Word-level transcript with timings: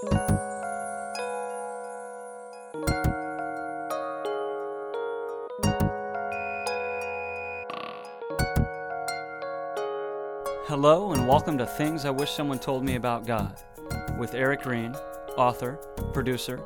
Hello, 0.00 0.12
and 11.10 11.26
welcome 11.26 11.58
to 11.58 11.66
Things 11.66 12.04
I 12.04 12.10
Wish 12.10 12.30
Someone 12.30 12.60
Told 12.60 12.84
Me 12.84 12.94
About 12.94 13.26
God 13.26 13.60
with 14.20 14.34
Eric 14.34 14.62
Green, 14.62 14.94
author, 15.36 15.80
producer, 16.12 16.58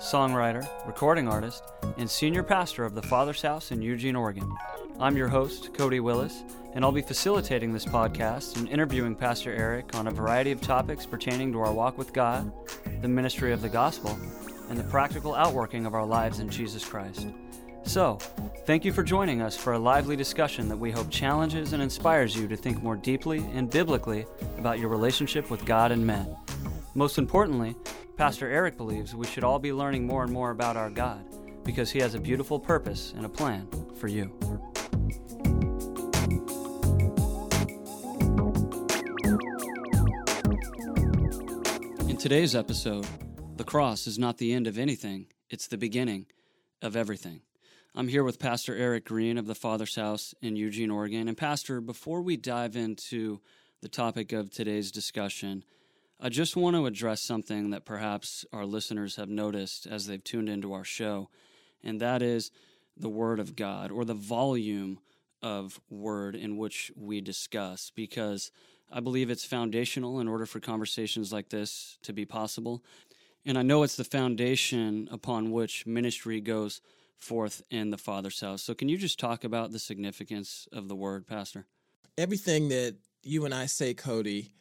songwriter, 0.00 0.68
recording 0.84 1.28
artist, 1.28 1.62
and 1.96 2.10
senior 2.10 2.42
pastor 2.42 2.84
of 2.84 2.96
the 2.96 3.02
Father's 3.02 3.42
House 3.42 3.70
in 3.70 3.80
Eugene, 3.80 4.16
Oregon. 4.16 4.52
I'm 4.98 5.16
your 5.16 5.28
host, 5.28 5.72
Cody 5.74 6.00
Willis, 6.00 6.42
and 6.74 6.84
I'll 6.84 6.92
be 6.92 7.02
facilitating 7.02 7.72
this 7.72 7.84
podcast 7.84 8.56
and 8.56 8.68
interviewing 8.68 9.14
Pastor 9.14 9.52
Eric 9.52 9.94
on 9.94 10.06
a 10.06 10.12
variety 10.12 10.52
of 10.52 10.60
topics 10.60 11.06
pertaining 11.06 11.52
to 11.52 11.60
our 11.60 11.72
walk 11.72 11.98
with 11.98 12.12
God, 12.12 12.52
the 13.00 13.08
ministry 13.08 13.52
of 13.52 13.62
the 13.62 13.68
gospel, 13.68 14.18
and 14.68 14.78
the 14.78 14.84
practical 14.84 15.34
outworking 15.34 15.86
of 15.86 15.94
our 15.94 16.04
lives 16.04 16.38
in 16.38 16.48
Jesus 16.48 16.84
Christ. 16.84 17.26
So, 17.82 18.18
thank 18.66 18.84
you 18.84 18.92
for 18.92 19.02
joining 19.02 19.40
us 19.40 19.56
for 19.56 19.72
a 19.72 19.78
lively 19.78 20.14
discussion 20.14 20.68
that 20.68 20.76
we 20.76 20.90
hope 20.90 21.10
challenges 21.10 21.72
and 21.72 21.82
inspires 21.82 22.36
you 22.36 22.46
to 22.46 22.56
think 22.56 22.82
more 22.82 22.96
deeply 22.96 23.38
and 23.54 23.70
biblically 23.70 24.26
about 24.58 24.78
your 24.78 24.88
relationship 24.88 25.50
with 25.50 25.64
God 25.64 25.90
and 25.90 26.06
men. 26.06 26.36
Most 26.94 27.18
importantly, 27.18 27.74
Pastor 28.16 28.48
Eric 28.50 28.76
believes 28.76 29.14
we 29.14 29.26
should 29.26 29.44
all 29.44 29.58
be 29.58 29.72
learning 29.72 30.06
more 30.06 30.22
and 30.22 30.32
more 30.32 30.50
about 30.50 30.76
our 30.76 30.90
God 30.90 31.24
because 31.64 31.90
he 31.90 31.98
has 32.00 32.14
a 32.14 32.20
beautiful 32.20 32.58
purpose 32.58 33.14
and 33.16 33.24
a 33.24 33.28
plan 33.28 33.66
for 33.96 34.08
you. 34.08 34.30
Today's 42.20 42.54
episode, 42.54 43.06
the 43.56 43.64
cross 43.64 44.06
is 44.06 44.18
not 44.18 44.36
the 44.36 44.52
end 44.52 44.66
of 44.66 44.76
anything, 44.76 45.24
it's 45.48 45.68
the 45.68 45.78
beginning 45.78 46.26
of 46.82 46.94
everything. 46.94 47.40
I'm 47.94 48.08
here 48.08 48.22
with 48.22 48.38
Pastor 48.38 48.76
Eric 48.76 49.06
Green 49.06 49.38
of 49.38 49.46
the 49.46 49.54
Father's 49.54 49.96
House 49.96 50.34
in 50.42 50.54
Eugene, 50.54 50.90
Oregon. 50.90 51.28
And, 51.28 51.36
Pastor, 51.36 51.80
before 51.80 52.20
we 52.20 52.36
dive 52.36 52.76
into 52.76 53.40
the 53.80 53.88
topic 53.88 54.32
of 54.32 54.50
today's 54.50 54.92
discussion, 54.92 55.64
I 56.20 56.28
just 56.28 56.56
want 56.56 56.76
to 56.76 56.84
address 56.84 57.22
something 57.22 57.70
that 57.70 57.86
perhaps 57.86 58.44
our 58.52 58.66
listeners 58.66 59.16
have 59.16 59.30
noticed 59.30 59.86
as 59.86 60.06
they've 60.06 60.22
tuned 60.22 60.50
into 60.50 60.74
our 60.74 60.84
show, 60.84 61.30
and 61.82 62.02
that 62.02 62.20
is 62.20 62.50
the 62.98 63.08
Word 63.08 63.40
of 63.40 63.56
God 63.56 63.90
or 63.90 64.04
the 64.04 64.12
volume 64.12 64.98
of 65.40 65.80
Word 65.88 66.36
in 66.36 66.58
which 66.58 66.92
we 66.94 67.22
discuss, 67.22 67.90
because 67.96 68.50
I 68.92 69.00
believe 69.00 69.30
it's 69.30 69.44
foundational 69.44 70.20
in 70.20 70.28
order 70.28 70.46
for 70.46 70.60
conversations 70.60 71.32
like 71.32 71.48
this 71.48 71.98
to 72.02 72.12
be 72.12 72.24
possible. 72.24 72.82
And 73.44 73.56
I 73.56 73.62
know 73.62 73.82
it's 73.82 73.96
the 73.96 74.04
foundation 74.04 75.08
upon 75.10 75.50
which 75.50 75.86
ministry 75.86 76.40
goes 76.40 76.80
forth 77.16 77.62
in 77.70 77.90
the 77.90 77.98
Father's 77.98 78.40
house. 78.40 78.62
So, 78.62 78.74
can 78.74 78.88
you 78.88 78.98
just 78.98 79.18
talk 79.18 79.44
about 79.44 79.72
the 79.72 79.78
significance 79.78 80.68
of 80.72 80.88
the 80.88 80.96
word, 80.96 81.26
Pastor? 81.26 81.66
Everything 82.18 82.68
that 82.68 82.96
you 83.22 83.44
and 83.44 83.54
I 83.54 83.66
say, 83.66 83.94
Cody, 83.94 84.52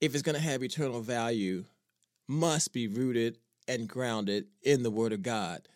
if 0.00 0.14
it's 0.14 0.22
going 0.22 0.34
to 0.34 0.42
have 0.42 0.62
eternal 0.62 1.00
value, 1.00 1.64
must 2.28 2.72
be 2.72 2.88
rooted 2.88 3.38
and 3.68 3.88
grounded 3.88 4.46
in 4.62 4.82
the 4.82 4.90
Word 4.90 5.12
of 5.12 5.22
God. 5.22 5.68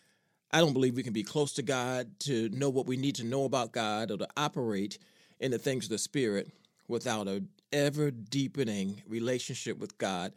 I 0.51 0.59
don't 0.59 0.73
believe 0.73 0.95
we 0.95 1.03
can 1.03 1.13
be 1.13 1.23
close 1.23 1.53
to 1.53 1.61
God 1.61 2.19
to 2.21 2.49
know 2.49 2.69
what 2.69 2.85
we 2.85 2.97
need 2.97 3.15
to 3.15 3.25
know 3.25 3.43
about 3.43 3.71
God 3.71 4.11
or 4.11 4.17
to 4.17 4.27
operate 4.37 4.97
in 5.39 5.51
the 5.51 5.59
things 5.59 5.85
of 5.85 5.89
the 5.89 5.97
Spirit 5.97 6.49
without 6.87 7.27
a 7.27 7.43
ever 7.71 8.11
deepening 8.11 9.01
relationship 9.07 9.79
with 9.79 9.97
God 9.97 10.33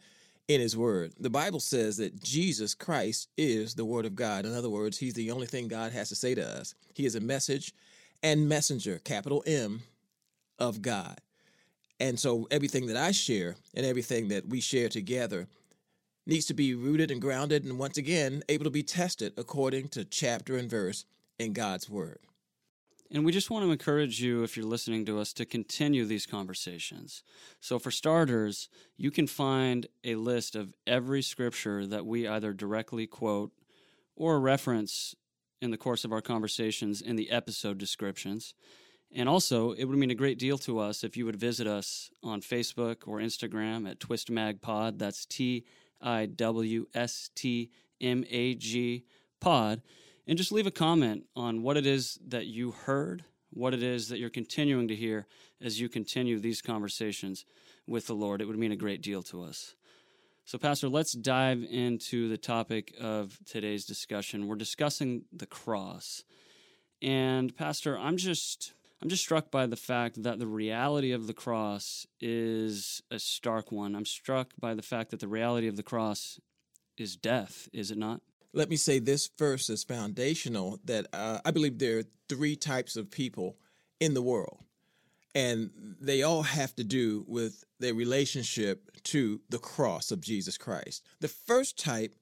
in 0.47 0.59
his 0.61 0.75
word. 0.75 1.13
The 1.19 1.29
Bible 1.29 1.59
says 1.59 1.97
that 1.97 2.21
Jesus 2.21 2.73
Christ 2.73 3.29
is 3.37 3.75
the 3.75 3.85
word 3.85 4.05
of 4.05 4.15
God. 4.15 4.45
In 4.45 4.53
other 4.53 4.69
words, 4.69 4.97
he's 4.97 5.13
the 5.13 5.31
only 5.31 5.47
thing 5.47 5.67
God 5.67 5.91
has 5.91 6.09
to 6.09 6.15
say 6.15 6.35
to 6.35 6.45
us. 6.45 6.75
He 6.93 7.05
is 7.05 7.15
a 7.15 7.21
message 7.21 7.73
and 8.23 8.49
messenger, 8.49 8.99
capital 9.03 9.43
M, 9.47 9.81
of 10.59 10.81
God. 10.81 11.19
And 11.99 12.19
so 12.19 12.47
everything 12.51 12.87
that 12.87 12.97
I 12.97 13.11
share 13.11 13.55
and 13.75 13.85
everything 13.85 14.29
that 14.29 14.47
we 14.47 14.59
share 14.59 14.89
together 14.89 15.47
needs 16.25 16.45
to 16.47 16.53
be 16.53 16.75
rooted 16.75 17.11
and 17.11 17.21
grounded 17.21 17.63
and 17.63 17.79
once 17.79 17.97
again 17.97 18.43
able 18.49 18.65
to 18.65 18.71
be 18.71 18.83
tested 18.83 19.33
according 19.37 19.89
to 19.89 20.05
chapter 20.05 20.57
and 20.57 20.69
verse 20.69 21.05
in 21.39 21.53
God's 21.53 21.89
word. 21.89 22.19
And 23.13 23.25
we 23.25 23.33
just 23.33 23.51
want 23.51 23.65
to 23.65 23.71
encourage 23.71 24.21
you, 24.21 24.43
if 24.43 24.55
you're 24.55 24.65
listening 24.65 25.05
to 25.05 25.19
us, 25.19 25.33
to 25.33 25.45
continue 25.45 26.05
these 26.05 26.25
conversations. 26.25 27.23
So, 27.59 27.77
for 27.77 27.91
starters, 27.91 28.69
you 28.95 29.11
can 29.11 29.27
find 29.27 29.87
a 30.05 30.15
list 30.15 30.55
of 30.55 30.73
every 30.87 31.21
scripture 31.21 31.85
that 31.87 32.05
we 32.05 32.25
either 32.25 32.53
directly 32.53 33.07
quote 33.07 33.51
or 34.15 34.39
reference 34.39 35.13
in 35.61 35.71
the 35.71 35.77
course 35.77 36.05
of 36.05 36.13
our 36.13 36.21
conversations 36.21 37.01
in 37.01 37.17
the 37.17 37.31
episode 37.31 37.77
descriptions. 37.77 38.53
And 39.13 39.27
also, 39.27 39.73
it 39.73 39.83
would 39.83 39.97
mean 39.97 40.11
a 40.11 40.15
great 40.15 40.39
deal 40.39 40.57
to 40.59 40.79
us 40.79 41.03
if 41.03 41.17
you 41.17 41.25
would 41.25 41.35
visit 41.35 41.67
us 41.67 42.11
on 42.23 42.39
Facebook 42.39 43.05
or 43.05 43.19
Instagram 43.19 43.89
at 43.89 43.99
TwistMag 43.99 44.97
That's 44.97 45.25
T 45.25 45.65
I 45.99 46.27
W 46.27 46.87
S 46.93 47.29
T 47.35 47.71
M 47.99 48.23
A 48.29 48.55
G 48.55 49.03
Pod 49.41 49.81
and 50.31 50.37
just 50.37 50.53
leave 50.53 50.65
a 50.65 50.71
comment 50.71 51.25
on 51.35 51.61
what 51.61 51.75
it 51.75 51.85
is 51.85 52.17
that 52.25 52.45
you 52.45 52.71
heard, 52.71 53.25
what 53.49 53.73
it 53.73 53.83
is 53.83 54.07
that 54.07 54.17
you're 54.17 54.29
continuing 54.29 54.87
to 54.87 54.95
hear 54.95 55.27
as 55.61 55.81
you 55.81 55.89
continue 55.89 56.39
these 56.39 56.61
conversations 56.61 57.43
with 57.85 58.07
the 58.07 58.13
Lord. 58.13 58.41
It 58.41 58.45
would 58.45 58.57
mean 58.57 58.71
a 58.71 58.77
great 58.77 59.01
deal 59.01 59.21
to 59.23 59.43
us. 59.43 59.75
So, 60.45 60.57
Pastor, 60.57 60.87
let's 60.87 61.11
dive 61.11 61.65
into 61.69 62.29
the 62.29 62.37
topic 62.37 62.93
of 62.97 63.39
today's 63.45 63.83
discussion. 63.83 64.47
We're 64.47 64.55
discussing 64.55 65.25
the 65.33 65.47
cross. 65.47 66.23
And, 67.01 67.53
Pastor, 67.53 67.99
I'm 67.99 68.15
just. 68.15 68.71
I'm 69.03 69.09
just 69.09 69.23
struck 69.23 69.49
by 69.49 69.65
the 69.65 69.75
fact 69.75 70.21
that 70.23 70.37
the 70.37 70.45
reality 70.45 71.11
of 71.11 71.25
the 71.25 71.33
cross 71.33 72.05
is 72.19 73.01
a 73.09 73.17
stark 73.17 73.71
one. 73.71 73.95
I'm 73.95 74.05
struck 74.05 74.51
by 74.59 74.75
the 74.75 74.83
fact 74.83 75.09
that 75.09 75.19
the 75.19 75.27
reality 75.27 75.67
of 75.67 75.75
the 75.75 75.81
cross 75.81 76.39
is 76.99 77.15
death, 77.15 77.67
is 77.73 77.89
it 77.89 77.97
not? 77.97 78.21
Let 78.53 78.69
me 78.69 78.75
say 78.75 78.99
this 78.99 79.29
first 79.37 79.69
is 79.69 79.83
foundational 79.83 80.79
that 80.85 81.07
uh, 81.13 81.39
I 81.45 81.51
believe 81.51 81.79
there 81.79 81.99
are 81.99 82.03
three 82.27 82.55
types 82.55 82.95
of 82.95 83.11
people 83.11 83.57
in 83.99 84.13
the 84.13 84.21
world, 84.21 84.59
and 85.33 85.69
they 85.99 86.23
all 86.23 86.43
have 86.43 86.75
to 86.75 86.83
do 86.83 87.23
with 87.27 87.63
their 87.79 87.93
relationship 87.93 88.89
to 89.03 89.41
the 89.49 89.59
cross 89.59 90.11
of 90.11 90.21
Jesus 90.21 90.57
Christ. 90.57 91.03
The 91.19 91.27
first 91.27 91.79
type 91.79 92.15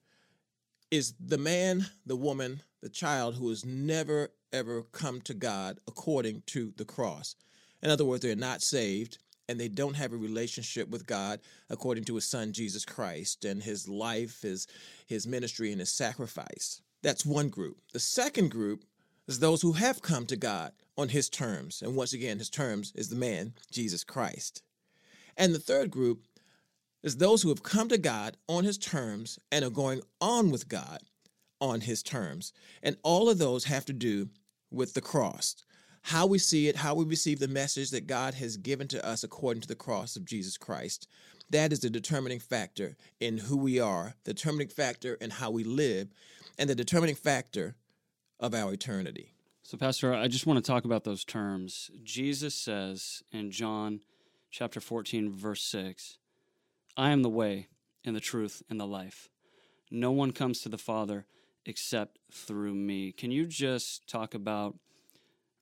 is 0.92 1.14
the 1.20 1.38
man, 1.38 1.88
the 2.06 2.16
woman, 2.16 2.62
the 2.82 2.90
child 2.90 3.36
who 3.36 3.50
has 3.50 3.66
never 3.66 4.30
ever 4.52 4.84
come 4.92 5.22
to 5.22 5.34
God 5.34 5.80
according 5.88 6.42
to 6.48 6.74
the 6.78 6.86
cross. 6.86 7.36
In 7.82 7.90
other 7.90 8.06
words, 8.06 8.24
they're 8.24 8.36
not 8.36 8.62
saved 8.62 9.20
and 9.50 9.60
they 9.60 9.68
don't 9.68 9.96
have 9.96 10.14
a 10.14 10.18
relationship 10.18 10.90
with 10.90 11.08
God 11.08 11.40
according 11.72 12.04
to 12.06 12.16
his 12.16 12.26
son 12.26 12.54
Jesus 12.54 12.86
Christ 12.86 13.44
and 13.44 13.64
his 13.64 13.90
life, 13.90 14.44
his 14.44 14.68
his 15.08 15.26
ministry 15.26 15.72
and 15.72 15.80
his 15.80 15.90
sacrifice. 15.90 16.82
That's 17.02 17.26
one 17.26 17.50
group. 17.50 17.78
The 17.92 18.00
second 18.00 18.52
group 18.52 18.84
is 19.28 19.40
those 19.40 19.64
who 19.64 19.74
have 19.74 20.04
come 20.04 20.28
to 20.28 20.36
God 20.36 20.74
on 20.98 21.10
his 21.10 21.30
terms. 21.30 21.82
And 21.82 21.96
once 21.96 22.14
again, 22.14 22.38
his 22.38 22.50
terms 22.50 22.94
is 22.96 23.10
the 23.10 23.16
man, 23.16 23.54
Jesus 23.72 24.04
Christ. 24.04 24.62
And 25.36 25.56
the 25.56 25.60
third 25.60 25.90
group 25.90 26.26
is 27.02 27.18
those 27.18 27.42
who 27.42 27.50
have 27.50 27.64
come 27.64 27.90
to 27.90 27.98
God 27.98 28.38
on 28.48 28.66
his 28.66 28.78
terms 28.78 29.40
and 29.52 29.66
are 29.66 29.72
going 29.72 30.02
on 30.22 30.52
with 30.52 30.70
God 30.70 31.00
on 31.60 31.82
his 31.82 32.04
terms. 32.04 32.54
And 32.84 32.98
all 33.02 33.30
of 33.30 33.40
those 33.40 33.64
have 33.66 33.86
to 33.86 33.94
do 33.94 34.30
with 34.70 34.94
the 34.94 35.02
cross 35.02 35.56
how 36.04 36.26
we 36.26 36.38
see 36.38 36.68
it, 36.68 36.78
how 36.78 36.96
we 36.96 37.06
receive 37.06 37.40
the 37.40 37.48
message 37.48 37.92
that 37.92 38.08
God 38.08 38.36
has 38.36 38.58
given 38.58 38.88
to 38.90 39.06
us 39.06 39.24
according 39.24 39.62
to 39.62 39.68
the 39.68 39.76
cross 39.76 40.16
of 40.16 40.26
Jesus 40.26 40.58
Christ. 40.58 41.08
That 41.50 41.74
is 41.74 41.80
the 41.80 41.90
determining 41.90 42.40
factor 42.40 42.96
in 43.20 43.38
who 43.40 43.58
we 43.58 43.80
are, 43.80 44.14
the 44.24 44.34
determining 44.34 44.70
factor 44.70 45.16
in 45.16 45.32
how 45.32 45.52
we 45.52 45.64
live, 45.64 46.10
and 46.58 46.70
the 46.70 46.76
determining 46.76 47.16
factor 47.16 47.76
of 48.40 48.54
our 48.54 48.74
eternity. 48.74 49.34
So, 49.64 49.78
Pastor, 49.78 50.14
I 50.14 50.28
just 50.28 50.48
want 50.48 50.64
to 50.64 50.72
talk 50.72 50.86
about 50.86 51.04
those 51.04 51.24
terms. 51.24 51.92
Jesus 52.04 52.56
says 52.56 53.24
in 53.32 53.52
John 53.52 54.02
chapter 54.50 54.80
14, 54.80 55.32
verse 55.32 55.62
6, 55.64 56.18
I 56.98 57.12
am 57.12 57.22
the 57.22 57.30
way 57.30 57.68
and 58.04 58.16
the 58.16 58.22
truth 58.22 58.64
and 58.70 58.80
the 58.80 58.88
life. 58.88 59.30
No 59.92 60.12
one 60.12 60.32
comes 60.32 60.62
to 60.62 60.70
the 60.70 60.78
Father 60.78 61.26
except 61.66 62.20
through 62.32 62.74
me. 62.74 63.12
Can 63.12 63.32
you 63.32 63.46
just 63.46 64.08
talk 64.08 64.34
about 64.34 64.76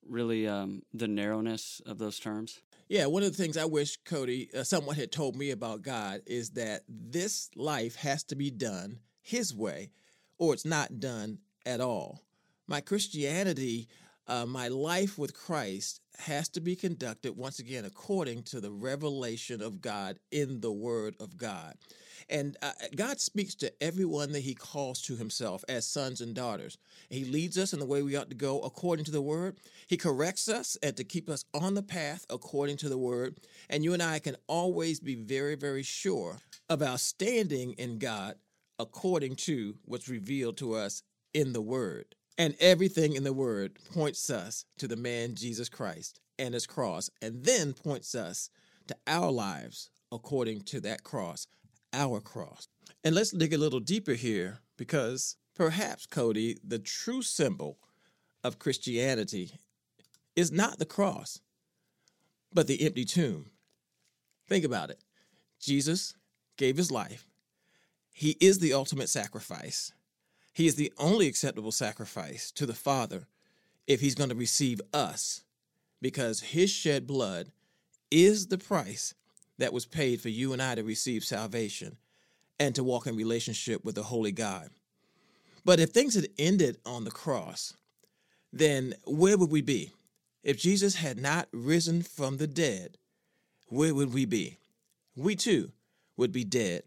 really 0.09 0.47
um, 0.47 0.83
the 0.93 1.07
narrowness 1.07 1.81
of 1.85 1.97
those 1.97 2.19
terms? 2.19 2.61
Yeah, 2.89 3.07
one 3.07 3.23
of 3.23 3.35
the 3.35 3.41
things 3.41 3.57
I 3.57 3.65
wish 3.65 3.97
Cody, 4.05 4.49
uh, 4.57 4.63
someone 4.63 4.95
had 4.95 5.11
told 5.11 5.35
me 5.35 5.51
about 5.51 5.81
God 5.81 6.21
is 6.25 6.51
that 6.51 6.83
this 6.87 7.49
life 7.55 7.95
has 7.95 8.23
to 8.25 8.35
be 8.35 8.49
done 8.49 8.99
His 9.21 9.53
way, 9.53 9.91
or 10.37 10.53
it's 10.53 10.65
not 10.65 10.99
done 10.99 11.39
at 11.65 11.81
all. 11.81 12.23
My 12.67 12.79
Christianity, 12.79 13.89
uh, 14.27 14.45
my 14.45 14.69
life 14.69 15.17
with 15.17 15.33
Christ, 15.33 16.01
has 16.19 16.47
to 16.49 16.61
be 16.61 16.75
conducted 16.75 17.35
once 17.35 17.59
again 17.59 17.85
according 17.85 18.43
to 18.43 18.61
the 18.61 18.71
revelation 18.71 19.61
of 19.61 19.81
God 19.81 20.19
in 20.31 20.61
the 20.61 20.71
Word 20.71 21.15
of 21.19 21.37
God. 21.37 21.75
And 22.29 22.57
uh, 22.61 22.71
God 22.95 23.19
speaks 23.19 23.55
to 23.55 23.71
everyone 23.81 24.31
that 24.31 24.41
He 24.41 24.53
calls 24.53 25.01
to 25.03 25.15
Himself 25.15 25.63
as 25.69 25.85
sons 25.85 26.21
and 26.21 26.33
daughters. 26.33 26.77
He 27.09 27.25
leads 27.25 27.57
us 27.57 27.73
in 27.73 27.79
the 27.79 27.85
way 27.85 28.01
we 28.01 28.15
ought 28.15 28.29
to 28.29 28.35
go 28.35 28.59
according 28.61 29.05
to 29.05 29.11
the 29.11 29.21
Word. 29.21 29.57
He 29.87 29.97
corrects 29.97 30.47
us 30.47 30.77
and 30.81 30.95
to 30.97 31.03
keep 31.03 31.29
us 31.29 31.45
on 31.53 31.73
the 31.73 31.83
path 31.83 32.25
according 32.29 32.77
to 32.77 32.89
the 32.89 32.97
Word. 32.97 33.37
And 33.69 33.83
you 33.83 33.93
and 33.93 34.03
I 34.03 34.19
can 34.19 34.35
always 34.47 34.99
be 34.99 35.15
very, 35.15 35.55
very 35.55 35.83
sure 35.83 36.37
of 36.69 36.81
our 36.81 36.97
standing 36.97 37.73
in 37.73 37.97
God 37.99 38.35
according 38.79 39.35
to 39.35 39.75
what's 39.85 40.09
revealed 40.09 40.57
to 40.57 40.75
us 40.75 41.03
in 41.33 41.53
the 41.53 41.61
Word. 41.61 42.15
And 42.37 42.55
everything 42.59 43.13
in 43.13 43.23
the 43.23 43.33
Word 43.33 43.77
points 43.93 44.29
us 44.29 44.65
to 44.77 44.87
the 44.87 44.95
man 44.95 45.35
Jesus 45.35 45.69
Christ 45.69 46.19
and 46.39 46.53
his 46.53 46.67
cross, 46.67 47.09
and 47.21 47.43
then 47.43 47.73
points 47.73 48.15
us 48.15 48.49
to 48.87 48.95
our 49.07 49.31
lives 49.31 49.89
according 50.11 50.61
to 50.61 50.79
that 50.81 51.03
cross, 51.03 51.47
our 51.93 52.19
cross. 52.19 52.67
And 53.03 53.15
let's 53.15 53.31
dig 53.31 53.53
a 53.53 53.57
little 53.57 53.79
deeper 53.79 54.13
here 54.13 54.59
because 54.77 55.35
perhaps, 55.55 56.05
Cody, 56.05 56.57
the 56.63 56.79
true 56.79 57.21
symbol 57.21 57.77
of 58.43 58.59
Christianity 58.59 59.51
is 60.35 60.51
not 60.51 60.79
the 60.79 60.85
cross, 60.85 61.41
but 62.53 62.67
the 62.67 62.85
empty 62.85 63.05
tomb. 63.05 63.47
Think 64.47 64.63
about 64.63 64.89
it. 64.89 64.99
Jesus 65.59 66.13
gave 66.57 66.77
his 66.77 66.91
life, 66.91 67.27
he 68.11 68.35
is 68.39 68.59
the 68.59 68.73
ultimate 68.73 69.09
sacrifice. 69.09 69.91
He 70.53 70.65
is 70.65 70.73
the 70.75 70.91
only 70.97 71.27
acceptable 71.27 71.71
sacrifice 71.71 72.51
to 72.53 72.65
the 72.65 72.73
Father 72.73 73.27
if 73.85 74.01
he's 74.01 74.15
going 74.15 74.31
to 74.31 74.35
receive 74.35 74.81
us, 74.91 75.43
because 76.01 76.39
his 76.41 76.71
shed 76.71 77.05
blood 77.05 77.51
is 78.09 78.47
the 78.47 78.57
price 78.57 79.13
that 79.57 79.73
was 79.73 79.85
paid 79.85 80.21
for 80.21 80.29
you 80.29 80.53
and 80.53 80.61
I 80.61 80.75
to 80.75 80.83
receive 80.83 81.23
salvation 81.23 81.97
and 82.59 82.75
to 82.75 82.83
walk 82.83 83.07
in 83.07 83.15
relationship 83.15 83.83
with 83.83 83.95
the 83.95 84.03
Holy 84.03 84.31
God. 84.31 84.69
But 85.65 85.79
if 85.79 85.89
things 85.89 86.15
had 86.15 86.29
ended 86.37 86.77
on 86.85 87.03
the 87.03 87.11
cross, 87.11 87.73
then 88.53 88.93
where 89.05 89.37
would 89.37 89.51
we 89.51 89.61
be? 89.61 89.91
If 90.43 90.57
Jesus 90.57 90.95
had 90.95 91.19
not 91.19 91.49
risen 91.51 92.01
from 92.03 92.37
the 92.37 92.47
dead, 92.47 92.97
where 93.67 93.93
would 93.93 94.13
we 94.13 94.25
be? 94.25 94.57
We 95.15 95.35
too 95.35 95.71
would 96.15 96.31
be 96.31 96.43
dead. 96.43 96.83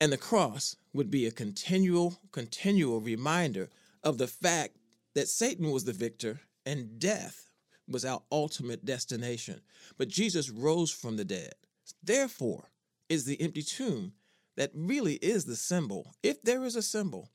And 0.00 0.12
the 0.12 0.18
cross 0.18 0.76
would 0.92 1.10
be 1.10 1.26
a 1.26 1.30
continual, 1.30 2.18
continual 2.32 3.00
reminder 3.00 3.70
of 4.02 4.18
the 4.18 4.26
fact 4.26 4.76
that 5.14 5.28
Satan 5.28 5.70
was 5.70 5.84
the 5.84 5.92
victor 5.92 6.40
and 6.66 6.98
death 6.98 7.48
was 7.88 8.04
our 8.04 8.22
ultimate 8.30 8.84
destination. 8.84 9.60
But 9.96 10.08
Jesus 10.08 10.50
rose 10.50 10.90
from 10.90 11.16
the 11.16 11.24
dead. 11.24 11.54
Therefore, 12.02 12.70
is 13.08 13.24
the 13.24 13.40
empty 13.40 13.62
tomb 13.62 14.12
that 14.56 14.70
really 14.74 15.14
is 15.14 15.44
the 15.44 15.56
symbol, 15.56 16.14
if 16.22 16.42
there 16.42 16.64
is 16.64 16.76
a 16.76 16.82
symbol 16.82 17.30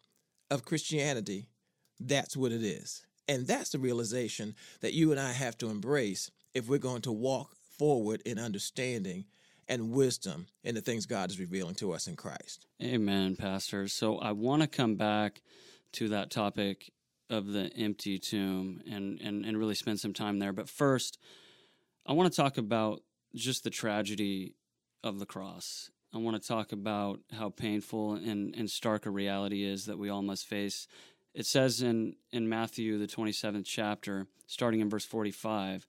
of 0.50 0.66
Christianity, 0.66 1.50
that's 2.00 2.38
what 2.38 2.52
it 2.52 2.64
is. 2.64 3.06
And 3.28 3.46
that's 3.46 3.72
the 3.72 3.80
realization 3.80 4.56
that 4.82 4.94
you 4.94 5.12
and 5.12 5.20
I 5.20 5.34
have 5.34 5.58
to 5.60 5.70
embrace 5.70 6.32
if 6.54 6.68
we're 6.68 6.78
going 6.78 7.02
to 7.02 7.12
walk 7.12 7.56
forward 7.78 8.22
in 8.26 8.40
understanding 8.40 9.26
and 9.68 9.92
wisdom 9.92 10.48
in 10.64 10.76
the 10.76 10.82
things 10.82 11.06
God 11.06 11.30
is 11.30 11.40
revealing 11.40 11.76
to 11.76 11.92
us 11.92 12.08
in 12.08 12.16
Christ. 12.16 12.66
Amen, 12.82 13.36
Pastor. 13.36 13.88
So 13.88 14.18
I 14.18 14.32
want 14.32 14.62
to 14.62 14.68
come 14.68 14.96
back 14.96 15.42
to 15.94 16.10
that 16.10 16.32
topic 16.32 16.92
of 17.30 17.48
the 17.48 17.70
empty 17.76 18.18
tomb 18.18 18.82
and, 18.90 19.20
and, 19.22 19.46
and 19.46 19.58
really 19.58 19.76
spend 19.76 20.00
some 20.00 20.14
time 20.14 20.40
there. 20.40 20.54
But 20.54 20.70
first, 20.70 21.18
I 22.06 22.14
want 22.14 22.32
to 22.32 22.36
talk 22.36 22.58
about 22.58 23.02
just 23.38 23.64
the 23.64 23.70
tragedy 23.70 24.56
of 25.04 25.20
the 25.20 25.26
cross. 25.26 25.92
I 26.14 26.18
want 26.18 26.42
to 26.42 26.48
talk 26.48 26.72
about 26.72 27.20
how 27.32 27.50
painful 27.50 28.14
and, 28.14 28.56
and 28.56 28.70
stark 28.70 29.06
a 29.06 29.10
reality 29.10 29.64
is 29.64 29.86
that 29.86 30.00
we 30.00 30.10
all 30.10 30.22
must 30.22 30.46
face. 30.46 30.88
It 31.34 31.46
says 31.46 31.82
in, 31.82 32.16
in 32.32 32.50
Matthew, 32.50 32.98
the 32.98 33.08
27th 33.08 33.66
chapter, 33.66 34.28
starting 34.48 34.80
in 34.80 34.90
verse 34.90 35.06
45, 35.06 35.86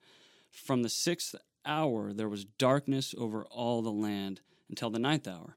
from 0.50 0.82
the 0.82 0.88
sixth 0.88 1.34
hour 1.64 2.12
there 2.12 2.28
was 2.28 2.44
darkness 2.44 3.14
over 3.16 3.44
all 3.46 3.82
the 3.82 3.92
land 3.92 4.40
until 4.68 4.90
the 4.90 4.98
ninth 4.98 5.28
hour. 5.28 5.56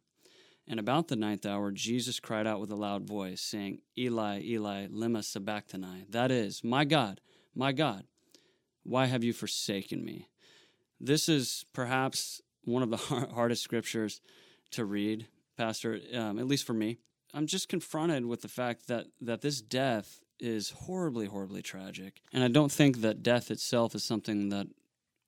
And 0.68 0.80
about 0.80 1.08
the 1.08 1.16
ninth 1.16 1.46
hour, 1.46 1.72
Jesus 1.72 2.20
cried 2.20 2.48
out 2.48 2.62
with 2.62 2.72
a 2.72 2.76
loud 2.76 3.04
voice, 3.04 3.42
saying, 3.42 3.80
Eli, 3.98 4.42
Eli, 4.42 4.88
lema 4.88 5.24
sabachthani. 5.24 6.06
That 6.10 6.32
is, 6.32 6.64
My 6.64 6.86
God, 6.86 7.20
my 7.54 7.72
God, 7.72 8.06
why 8.84 9.08
have 9.08 9.24
you 9.24 9.34
forsaken 9.34 10.06
me? 10.06 10.28
This 11.04 11.28
is 11.28 11.66
perhaps 11.74 12.42
one 12.64 12.84
of 12.84 12.92
the 12.92 12.98
hardest 13.34 13.64
scriptures 13.64 14.22
to 14.72 14.86
read, 14.86 15.28
Pastor, 15.58 16.00
um, 16.14 16.38
at 16.38 16.48
least 16.48 16.66
for 16.66 16.74
me. 16.74 17.00
I'm 17.34 17.48
just 17.48 17.70
confronted 17.70 18.26
with 18.26 18.42
the 18.42 18.48
fact 18.48 18.88
that, 18.88 19.08
that 19.22 19.42
this 19.42 19.62
death 19.62 20.20
is 20.40 20.70
horribly, 20.72 21.26
horribly 21.26 21.62
tragic. 21.62 22.22
And 22.32 22.44
I 22.44 22.50
don't 22.50 22.72
think 22.72 23.02
that 23.02 23.24
death 23.24 23.50
itself 23.50 23.96
is 23.96 24.04
something 24.04 24.50
that 24.50 24.68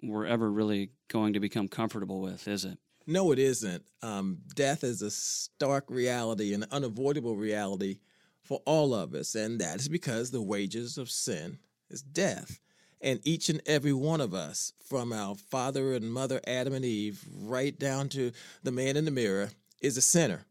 we're 0.04 0.26
ever 0.26 0.52
really 0.52 0.92
going 1.08 1.34
to 1.34 1.40
become 1.40 1.68
comfortable 1.68 2.22
with, 2.22 2.48
is 2.48 2.66
it? 2.66 2.78
No, 3.08 3.32
it 3.32 3.40
isn't. 3.40 3.84
Um, 4.02 4.40
death 4.56 4.84
is 4.84 5.02
a 5.02 5.12
stark 5.12 5.86
reality, 5.90 6.54
an 6.54 6.66
unavoidable 6.72 7.36
reality 7.36 8.00
for 8.44 8.62
all 8.66 8.94
of 8.94 9.14
us, 9.14 9.36
and 9.36 9.60
that 9.60 9.80
is 9.80 9.90
because 9.90 10.32
the 10.32 10.42
wages 10.42 10.98
of 10.98 11.10
sin 11.10 11.60
is 11.90 12.02
death. 12.02 12.60
And 13.04 13.20
each 13.24 13.50
and 13.50 13.62
every 13.68 13.94
one 13.94 14.22
of 14.22 14.34
us, 14.34 14.74
from 14.84 15.14
our 15.14 15.36
father 15.36 15.94
and 15.94 16.12
mother 16.12 16.42
Adam 16.48 16.74
and 16.74 16.86
Eve, 16.86 17.24
right 17.32 17.78
down 17.78 18.10
to 18.10 18.32
the 18.64 18.72
man 18.72 18.98
in 18.98 19.06
the 19.06 19.12
mirror, 19.12 19.52
is 19.82 19.98
a 19.98 20.02
sinner. 20.02 20.46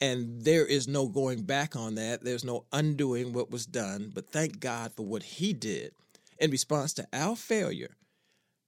And 0.00 0.42
there 0.42 0.66
is 0.66 0.88
no 0.88 1.06
going 1.06 1.42
back 1.42 1.76
on 1.76 1.94
that. 1.94 2.24
There's 2.24 2.44
no 2.44 2.64
undoing 2.72 3.32
what 3.32 3.50
was 3.50 3.66
done. 3.66 4.10
But 4.12 4.30
thank 4.30 4.58
God 4.58 4.92
for 4.92 5.06
what 5.06 5.22
He 5.22 5.52
did 5.52 5.92
in 6.38 6.50
response 6.50 6.92
to 6.94 7.06
our 7.12 7.36
failure 7.36 7.96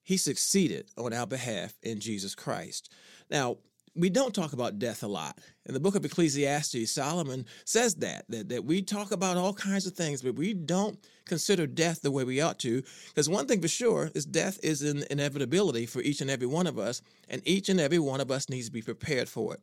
he 0.08 0.16
succeeded 0.16 0.86
on 0.96 1.12
our 1.12 1.26
behalf 1.26 1.74
in 1.82 2.00
Jesus 2.00 2.34
Christ. 2.34 2.90
Now, 3.30 3.58
we 3.94 4.08
don't 4.08 4.34
talk 4.34 4.54
about 4.54 4.78
death 4.78 5.02
a 5.02 5.06
lot. 5.06 5.38
In 5.68 5.74
the 5.74 5.80
book 5.80 5.94
of 5.94 6.04
Ecclesiastes, 6.04 6.90
Solomon 6.90 7.44
says 7.66 7.96
that, 7.96 8.24
that, 8.30 8.48
that 8.48 8.64
we 8.64 8.80
talk 8.80 9.12
about 9.12 9.36
all 9.36 9.52
kinds 9.52 9.86
of 9.86 9.92
things, 9.92 10.22
but 10.22 10.34
we 10.34 10.54
don't 10.54 10.98
consider 11.26 11.66
death 11.66 12.00
the 12.00 12.10
way 12.10 12.24
we 12.24 12.40
ought 12.40 12.58
to. 12.60 12.82
Because 13.08 13.28
one 13.28 13.46
thing 13.46 13.60
for 13.60 13.68
sure 13.68 14.10
is 14.14 14.24
death 14.24 14.58
is 14.62 14.80
an 14.80 15.04
inevitability 15.10 15.84
for 15.84 16.00
each 16.00 16.22
and 16.22 16.30
every 16.30 16.46
one 16.46 16.66
of 16.66 16.78
us, 16.78 17.02
and 17.28 17.42
each 17.44 17.68
and 17.68 17.78
every 17.78 17.98
one 17.98 18.22
of 18.22 18.30
us 18.30 18.48
needs 18.48 18.66
to 18.66 18.72
be 18.72 18.80
prepared 18.80 19.28
for 19.28 19.52
it. 19.52 19.60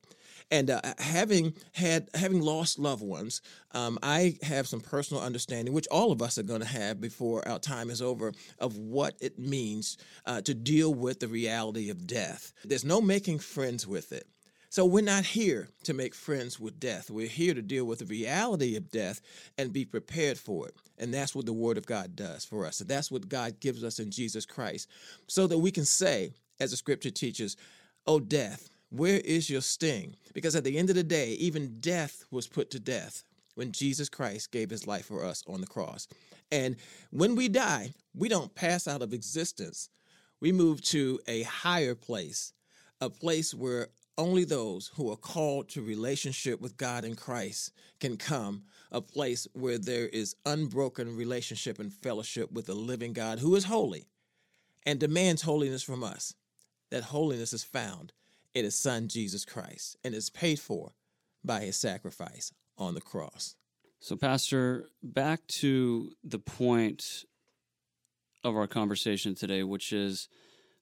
And 0.52 0.70
uh, 0.70 0.82
having 1.00 1.56
had 1.74 2.10
having 2.14 2.40
lost 2.40 2.78
loved 2.78 3.02
ones, 3.02 3.42
um, 3.72 3.98
I 4.04 4.38
have 4.44 4.68
some 4.68 4.82
personal 4.82 5.24
understanding, 5.24 5.74
which 5.74 5.88
all 5.88 6.12
of 6.12 6.22
us 6.22 6.38
are 6.38 6.44
going 6.44 6.62
to 6.62 6.68
have 6.68 7.02
before 7.02 7.48
our 7.48 7.58
time 7.58 7.90
is 7.90 8.00
over, 8.00 8.32
of 8.60 8.78
what 8.78 9.16
it 9.22 9.40
means 9.40 9.98
uh, 10.28 10.42
to 10.42 10.54
deal 10.54 10.94
with 10.94 11.20
the 11.20 11.28
reality 11.28 11.90
of 11.90 12.06
death. 12.06 12.54
There's 12.64 12.86
no 12.86 13.02
making 13.02 13.40
friends 13.40 13.88
with 13.88 14.12
it. 14.12 14.28
So 14.76 14.86
we're 14.86 15.06
not 15.06 15.24
here 15.24 15.70
to 15.84 15.94
make 15.94 16.14
friends 16.14 16.60
with 16.60 16.82
death. 16.82 17.10
We're 17.10 17.30
here 17.30 17.54
to 17.54 17.62
deal 17.62 17.86
with 17.86 18.00
the 18.00 18.06
reality 18.06 18.76
of 18.76 18.92
death 18.92 19.22
and 19.58 19.72
be 19.72 19.86
prepared 19.86 20.38
for 20.38 20.68
it. 20.68 20.76
And 20.98 21.14
that's 21.14 21.34
what 21.34 21.46
the 21.46 21.54
Word 21.54 21.78
of 21.78 21.86
God 21.86 22.14
does 22.18 22.44
for 22.44 22.66
us. 22.66 22.82
And 22.82 22.90
that's 22.90 23.10
what 23.10 23.30
God 23.30 23.62
gives 23.62 23.86
us 23.86 24.00
in 24.00 24.12
Jesus 24.12 24.46
Christ. 24.46 24.90
So 25.28 25.48
that 25.48 25.60
we 25.60 25.72
can 25.72 25.86
say, 25.86 26.34
as 26.60 26.72
the 26.72 26.76
scripture 26.76 27.10
teaches, 27.10 27.56
Oh, 28.06 28.20
death, 28.20 28.68
where 28.90 29.22
is 29.24 29.50
your 29.50 29.62
sting? 29.62 30.18
Because 30.34 30.58
at 30.58 30.66
the 30.66 30.78
end 30.78 30.90
of 30.90 30.98
the 30.98 31.04
day, 31.04 31.30
even 31.36 31.80
death 31.80 32.26
was 32.30 32.46
put 32.46 32.70
to 32.72 32.80
death 32.82 33.24
when 33.54 33.72
Jesus 33.72 34.10
Christ 34.10 34.52
gave 34.52 34.70
his 34.70 34.86
life 34.86 35.06
for 35.06 35.24
us 35.24 35.42
on 35.48 35.62
the 35.62 35.68
cross. 35.68 36.06
And 36.52 36.76
when 37.12 37.38
we 37.38 37.48
die, 37.48 37.94
we 38.14 38.28
don't 38.28 38.54
pass 38.54 38.90
out 38.90 39.02
of 39.02 39.14
existence. 39.14 39.90
We 40.42 40.52
move 40.52 40.82
to 40.88 41.22
a 41.30 41.44
higher 41.44 41.96
place, 41.96 42.52
a 43.00 43.10
place 43.10 43.54
where 43.54 43.88
only 44.18 44.46
those 44.46 44.92
who 44.96 45.12
are 45.12 45.18
called 45.18 45.70
to 45.70 45.82
relationship 45.82 46.62
with 46.62 46.78
God 46.78 47.04
in 47.04 47.16
Christ 47.16 47.72
can 48.00 48.18
come, 48.18 48.64
a 48.92 49.02
place 49.02 49.48
where 49.54 49.78
there 49.78 50.08
is 50.08 50.36
unbroken 50.46 51.16
relationship 51.16 51.80
and 51.80 51.92
fellowship 51.92 52.52
with 52.52 52.66
the 52.66 52.76
living 52.76 53.14
God 53.14 53.40
who 53.40 53.56
is 53.56 53.66
holy 53.66 54.06
and 54.86 55.00
demands 55.00 55.42
holiness 55.42 55.84
from 55.84 56.04
us. 56.04 56.34
That 56.92 57.04
holiness 57.04 57.52
is 57.52 57.64
found 57.64 58.14
in 58.54 58.64
his 58.64 58.76
son 58.76 59.08
Jesus 59.08 59.44
Christ 59.44 59.98
and 60.04 60.14
is 60.14 60.30
paid 60.30 60.60
for 60.60 60.94
by 61.44 61.62
his 61.62 61.76
sacrifice 61.76 62.52
on 62.78 62.94
the 62.94 63.02
cross. 63.02 63.56
So, 64.00 64.16
Pastor, 64.16 64.86
back 65.02 65.46
to 65.60 66.12
the 66.24 66.40
point 66.40 67.26
of 68.44 68.56
our 68.56 68.68
conversation 68.68 69.34
today, 69.34 69.64
which 69.64 69.92
is 69.92 70.30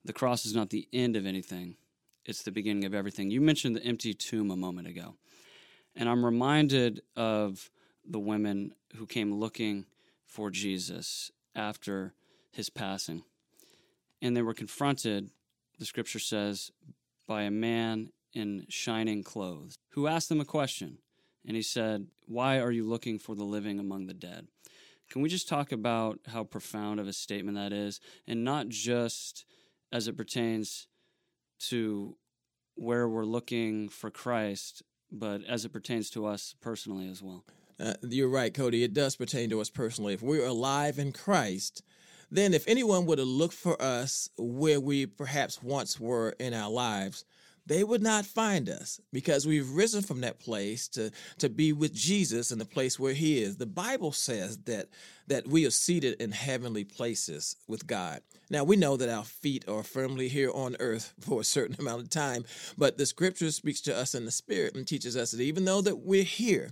the 0.04 0.14
cross 0.14 0.46
is 0.46 0.54
not 0.54 0.70
the 0.70 0.88
end 0.92 1.16
of 1.16 1.26
anything, 1.26 1.78
it's 2.26 2.44
the 2.44 2.52
beginning 2.52 2.86
of 2.86 2.94
everything. 2.94 3.32
You 3.32 3.42
mentioned 3.42 3.76
the 3.76 3.84
empty 3.84 4.14
tomb 4.14 4.52
a 4.52 4.56
moment 4.56 4.88
ago. 4.88 5.16
And 5.96 6.10
I'm 6.10 6.26
reminded 6.26 7.02
of 7.16 7.70
the 8.06 8.20
women 8.20 8.74
who 8.96 9.06
came 9.06 9.34
looking 9.34 9.86
for 10.26 10.50
Jesus 10.50 11.32
after 11.56 12.14
his 12.52 12.70
passing. 12.70 13.24
And 14.22 14.36
they 14.36 14.42
were 14.42 14.54
confronted, 14.54 15.30
the 15.80 15.86
scripture 15.86 16.20
says, 16.20 16.72
by 17.28 17.44
a 17.44 17.52
man 17.52 18.10
in 18.34 18.66
shining 18.70 19.24
clothes, 19.24 19.76
who 19.90 20.08
asked 20.08 20.30
them 20.30 20.42
a 20.42 20.46
question. 20.46 20.98
And 21.46 21.56
he 21.56 21.62
said, 21.62 22.08
Why 22.26 22.60
are 22.60 22.72
you 22.72 22.88
looking 22.88 23.20
for 23.20 23.36
the 23.36 23.44
living 23.44 23.80
among 23.80 24.08
the 24.08 24.14
dead? 24.14 24.48
Can 25.10 25.22
we 25.22 25.30
just 25.30 25.48
talk 25.48 25.72
about 25.72 26.20
how 26.28 26.44
profound 26.44 27.00
of 27.00 27.08
a 27.08 27.14
statement 27.14 27.58
that 27.58 27.74
is? 27.74 28.00
And 28.28 28.44
not 28.44 28.70
just 28.70 29.46
as 29.92 30.08
it 30.08 30.18
pertains 30.18 30.88
to 31.70 32.16
where 32.76 33.08
we're 33.08 33.26
looking 33.26 33.90
for 33.90 34.10
Christ, 34.10 34.84
but 35.12 35.44
as 35.46 35.66
it 35.66 35.74
pertains 35.74 36.10
to 36.12 36.26
us 36.26 36.56
personally 36.62 37.10
as 37.10 37.22
well. 37.22 37.44
Uh, 37.80 37.94
you're 38.04 38.30
right, 38.30 38.54
Cody. 38.54 38.84
It 38.84 38.94
does 38.94 39.16
pertain 39.16 39.50
to 39.50 39.62
us 39.62 39.70
personally. 39.70 40.14
If 40.14 40.22
we're 40.22 40.46
alive 40.46 41.00
in 41.00 41.12
Christ, 41.12 41.84
then 42.32 42.54
if 42.54 42.68
anyone 42.68 43.06
were 43.06 43.16
to 43.16 43.24
look 43.24 43.52
for 43.52 43.80
us 43.82 44.30
where 44.38 44.80
we 44.80 45.06
perhaps 45.06 45.62
once 45.62 46.00
were 46.00 46.36
in 46.40 46.54
our 46.54 46.70
lives, 46.70 47.26
they 47.66 47.84
would 47.84 48.02
not 48.02 48.26
find 48.26 48.70
us 48.70 49.00
because 49.12 49.48
we've 49.48 49.70
risen 49.70 50.02
from 50.02 50.22
that 50.22 50.40
place 50.40 50.88
to, 50.90 51.12
to 51.38 51.50
be 51.50 51.72
with 51.72 51.94
Jesus 51.94 52.52
in 52.52 52.60
the 52.60 52.66
place 52.66 53.00
where 53.00 53.14
he 53.14 53.42
is. 53.42 53.58
The 53.58 53.66
Bible 53.66 54.12
says 54.12 54.58
that 54.66 54.90
that 55.28 55.48
we 55.48 55.66
are 55.66 55.72
seated 55.72 56.22
in 56.22 56.32
heavenly 56.32 56.84
places 56.84 57.56
with 57.66 57.88
God. 57.88 58.20
Now 58.50 58.66
we 58.66 58.76
know 58.76 58.98
that 58.98 59.08
our 59.10 59.24
feet 59.24 59.64
are 59.70 59.84
firmly 59.84 60.28
here 60.28 60.52
on 60.52 60.76
earth 60.80 61.14
for 61.20 61.42
a 61.42 61.46
certain 61.46 61.78
amount 61.80 62.02
of 62.02 62.10
time, 62.10 62.44
but 62.78 62.98
the 62.98 63.06
scripture 63.06 63.52
speaks 63.52 63.82
to 63.82 63.96
us 63.96 64.14
in 64.14 64.26
the 64.26 64.32
spirit 64.32 64.76
and 64.76 64.86
teaches 64.86 65.16
us 65.16 65.32
that 65.32 65.42
even 65.42 65.66
though 65.66 65.82
that 65.82 66.00
we're 66.00 66.24
here, 66.24 66.72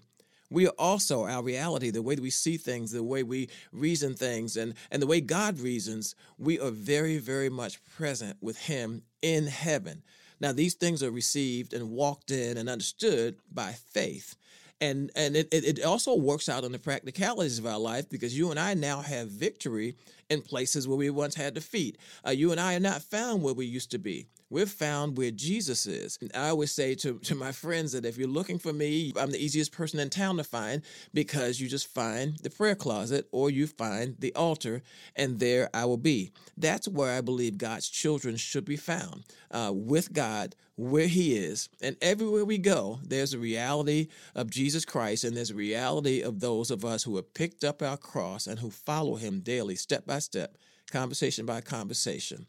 we 0.49 0.67
are 0.67 0.73
also 0.77 1.25
our 1.25 1.41
reality, 1.41 1.91
the 1.91 2.01
way 2.01 2.15
that 2.15 2.21
we 2.21 2.29
see 2.29 2.57
things, 2.57 2.91
the 2.91 3.01
way 3.01 3.23
we 3.23 3.47
reason 3.71 4.15
things, 4.15 4.57
and, 4.57 4.73
and 4.91 5.01
the 5.01 5.07
way 5.07 5.21
God 5.21 5.57
reasons, 5.59 6.13
we 6.37 6.59
are 6.59 6.71
very, 6.71 7.19
very 7.19 7.49
much 7.49 7.81
present 7.85 8.35
with 8.41 8.57
Him 8.57 9.03
in 9.21 9.47
heaven. 9.47 10.03
Now, 10.41 10.51
these 10.51 10.73
things 10.73 11.03
are 11.03 11.11
received 11.11 11.73
and 11.73 11.91
walked 11.91 12.31
in 12.31 12.57
and 12.57 12.67
understood 12.67 13.37
by 13.53 13.73
faith. 13.73 14.35
And, 14.81 15.11
and 15.15 15.35
it, 15.35 15.47
it 15.51 15.83
also 15.83 16.15
works 16.15 16.49
out 16.49 16.63
in 16.63 16.71
the 16.71 16.79
practicalities 16.79 17.59
of 17.59 17.67
our 17.67 17.77
life 17.77 18.09
because 18.09 18.35
you 18.35 18.49
and 18.49 18.59
I 18.59 18.73
now 18.73 19.01
have 19.01 19.29
victory 19.29 19.95
in 20.31 20.41
places 20.41 20.87
where 20.87 20.97
we 20.97 21.11
once 21.11 21.35
had 21.35 21.53
defeat. 21.53 21.99
Uh, 22.25 22.31
you 22.31 22.51
and 22.51 22.59
I 22.59 22.75
are 22.75 22.79
not 22.79 23.03
found 23.03 23.43
where 23.43 23.53
we 23.53 23.67
used 23.67 23.91
to 23.91 23.99
be. 23.99 24.25
We're 24.51 24.65
found 24.65 25.17
where 25.17 25.31
Jesus 25.31 25.85
is. 25.85 26.19
And 26.19 26.29
I 26.35 26.49
always 26.49 26.73
say 26.73 26.93
to, 26.95 27.19
to 27.19 27.35
my 27.35 27.53
friends 27.53 27.93
that 27.93 28.05
if 28.05 28.17
you're 28.17 28.27
looking 28.27 28.59
for 28.59 28.73
me, 28.73 29.13
I'm 29.17 29.31
the 29.31 29.41
easiest 29.43 29.71
person 29.71 29.97
in 29.97 30.09
town 30.09 30.35
to 30.37 30.43
find 30.43 30.81
because 31.13 31.61
you 31.61 31.69
just 31.69 31.87
find 31.87 32.37
the 32.39 32.49
prayer 32.49 32.75
closet 32.75 33.29
or 33.31 33.49
you 33.49 33.65
find 33.65 34.17
the 34.19 34.35
altar, 34.35 34.83
and 35.15 35.39
there 35.39 35.69
I 35.73 35.85
will 35.85 35.95
be. 35.95 36.33
That's 36.57 36.85
where 36.89 37.17
I 37.17 37.21
believe 37.21 37.57
God's 37.57 37.87
children 37.87 38.35
should 38.35 38.65
be 38.65 38.75
found 38.75 39.23
uh, 39.51 39.71
with 39.73 40.11
God 40.11 40.53
where 40.75 41.07
he 41.07 41.35
is. 41.37 41.69
And 41.81 41.95
everywhere 42.01 42.43
we 42.43 42.57
go, 42.57 42.99
there's 43.03 43.33
a 43.33 43.39
reality 43.39 44.09
of 44.35 44.49
Jesus 44.49 44.83
Christ, 44.83 45.23
and 45.23 45.37
there's 45.37 45.51
a 45.51 45.55
reality 45.55 46.21
of 46.21 46.41
those 46.41 46.71
of 46.71 46.83
us 46.83 47.03
who 47.03 47.15
have 47.15 47.33
picked 47.33 47.63
up 47.63 47.81
our 47.81 47.95
cross 47.95 48.47
and 48.47 48.59
who 48.59 48.69
follow 48.69 49.15
him 49.15 49.39
daily, 49.39 49.75
step 49.75 50.05
by 50.05 50.19
step, 50.19 50.57
conversation 50.91 51.45
by 51.45 51.61
conversation. 51.61 52.47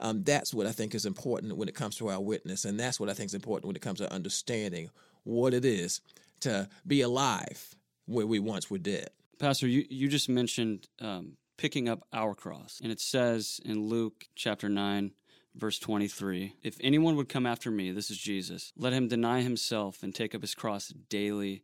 Um, 0.00 0.22
that's 0.24 0.52
what 0.52 0.66
I 0.66 0.72
think 0.72 0.94
is 0.94 1.06
important 1.06 1.56
when 1.56 1.68
it 1.68 1.74
comes 1.74 1.96
to 1.96 2.08
our 2.08 2.20
witness, 2.20 2.64
and 2.64 2.78
that's 2.78 2.98
what 2.98 3.08
I 3.08 3.14
think 3.14 3.28
is 3.28 3.34
important 3.34 3.66
when 3.66 3.76
it 3.76 3.82
comes 3.82 3.98
to 3.98 4.12
understanding 4.12 4.90
what 5.24 5.54
it 5.54 5.64
is 5.64 6.00
to 6.40 6.68
be 6.86 7.00
alive 7.00 7.74
where 8.06 8.26
we 8.26 8.38
once 8.38 8.70
were 8.70 8.78
dead. 8.78 9.08
Pastor, 9.38 9.66
you, 9.66 9.84
you 9.88 10.08
just 10.08 10.28
mentioned 10.28 10.88
um, 11.00 11.36
picking 11.56 11.88
up 11.88 12.06
our 12.12 12.34
cross, 12.34 12.80
and 12.82 12.92
it 12.92 13.00
says 13.00 13.60
in 13.64 13.88
Luke 13.88 14.26
chapter 14.34 14.68
9, 14.68 15.12
verse 15.54 15.78
23 15.78 16.54
If 16.62 16.76
anyone 16.80 17.16
would 17.16 17.28
come 17.28 17.46
after 17.46 17.70
me, 17.70 17.90
this 17.90 18.10
is 18.10 18.18
Jesus, 18.18 18.72
let 18.76 18.92
him 18.92 19.08
deny 19.08 19.40
himself 19.40 20.02
and 20.02 20.14
take 20.14 20.34
up 20.34 20.42
his 20.42 20.54
cross 20.54 20.88
daily 21.08 21.62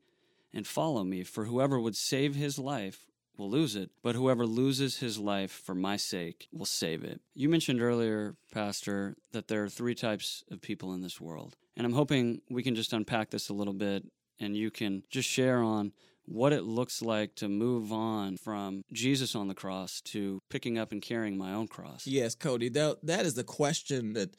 and 0.52 0.66
follow 0.66 1.04
me. 1.04 1.22
For 1.24 1.44
whoever 1.44 1.78
would 1.78 1.96
save 1.96 2.34
his 2.34 2.58
life 2.58 3.06
will 3.40 3.50
lose 3.50 3.74
it, 3.74 3.90
but 4.02 4.14
whoever 4.14 4.46
loses 4.46 4.98
his 4.98 5.18
life 5.18 5.50
for 5.50 5.74
my 5.74 5.96
sake 5.96 6.46
will 6.52 6.66
save 6.66 7.02
it. 7.02 7.20
You 7.34 7.48
mentioned 7.48 7.80
earlier, 7.82 8.36
Pastor, 8.52 9.16
that 9.32 9.48
there 9.48 9.64
are 9.64 9.68
three 9.68 9.94
types 9.94 10.44
of 10.50 10.60
people 10.60 10.92
in 10.92 11.00
this 11.00 11.20
world. 11.20 11.56
And 11.76 11.86
I'm 11.86 11.94
hoping 11.94 12.42
we 12.50 12.62
can 12.62 12.74
just 12.74 12.92
unpack 12.92 13.30
this 13.30 13.48
a 13.48 13.54
little 13.54 13.72
bit 13.72 14.04
and 14.38 14.56
you 14.56 14.70
can 14.70 15.02
just 15.10 15.28
share 15.28 15.62
on 15.62 15.92
what 16.26 16.52
it 16.52 16.62
looks 16.64 17.02
like 17.02 17.34
to 17.36 17.48
move 17.48 17.92
on 17.92 18.36
from 18.36 18.84
Jesus 18.92 19.34
on 19.34 19.48
the 19.48 19.54
cross 19.54 20.00
to 20.02 20.40
picking 20.50 20.78
up 20.78 20.92
and 20.92 21.02
carrying 21.02 21.36
my 21.36 21.52
own 21.52 21.66
cross. 21.66 22.06
Yes, 22.06 22.34
Cody, 22.34 22.68
that, 22.68 22.98
that 23.02 23.26
is 23.26 23.34
the 23.34 23.44
question 23.44 24.12
that 24.12 24.36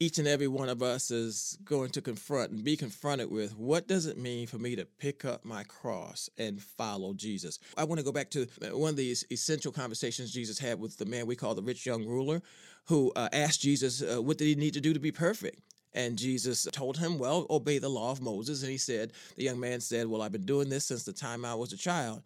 each 0.00 0.18
and 0.18 0.28
every 0.28 0.46
one 0.46 0.68
of 0.68 0.80
us 0.80 1.10
is 1.10 1.58
going 1.64 1.90
to 1.90 2.00
confront 2.00 2.52
and 2.52 2.62
be 2.62 2.76
confronted 2.76 3.30
with 3.30 3.56
what 3.56 3.88
does 3.88 4.06
it 4.06 4.16
mean 4.16 4.46
for 4.46 4.58
me 4.58 4.76
to 4.76 4.84
pick 4.84 5.24
up 5.24 5.44
my 5.44 5.64
cross 5.64 6.30
and 6.38 6.62
follow 6.62 7.12
Jesus? 7.12 7.58
I 7.76 7.82
want 7.82 7.98
to 7.98 8.04
go 8.04 8.12
back 8.12 8.30
to 8.30 8.46
one 8.72 8.90
of 8.90 8.96
these 8.96 9.24
essential 9.32 9.72
conversations 9.72 10.32
Jesus 10.32 10.58
had 10.58 10.78
with 10.78 10.96
the 10.98 11.06
man 11.06 11.26
we 11.26 11.34
call 11.34 11.54
the 11.54 11.62
rich 11.62 11.84
young 11.84 12.06
ruler 12.06 12.40
who 12.86 13.12
uh, 13.16 13.28
asked 13.32 13.60
Jesus, 13.60 14.00
uh, 14.02 14.22
What 14.22 14.38
did 14.38 14.46
he 14.46 14.54
need 14.54 14.74
to 14.74 14.80
do 14.80 14.94
to 14.94 15.00
be 15.00 15.10
perfect? 15.10 15.60
And 15.94 16.16
Jesus 16.16 16.68
told 16.70 16.96
him, 16.96 17.18
Well, 17.18 17.46
obey 17.50 17.78
the 17.78 17.88
law 17.88 18.12
of 18.12 18.22
Moses. 18.22 18.62
And 18.62 18.70
he 18.70 18.78
said, 18.78 19.12
The 19.36 19.44
young 19.44 19.58
man 19.58 19.80
said, 19.80 20.06
Well, 20.06 20.22
I've 20.22 20.32
been 20.32 20.46
doing 20.46 20.68
this 20.68 20.86
since 20.86 21.02
the 21.02 21.12
time 21.12 21.44
I 21.44 21.54
was 21.54 21.72
a 21.72 21.76
child. 21.76 22.22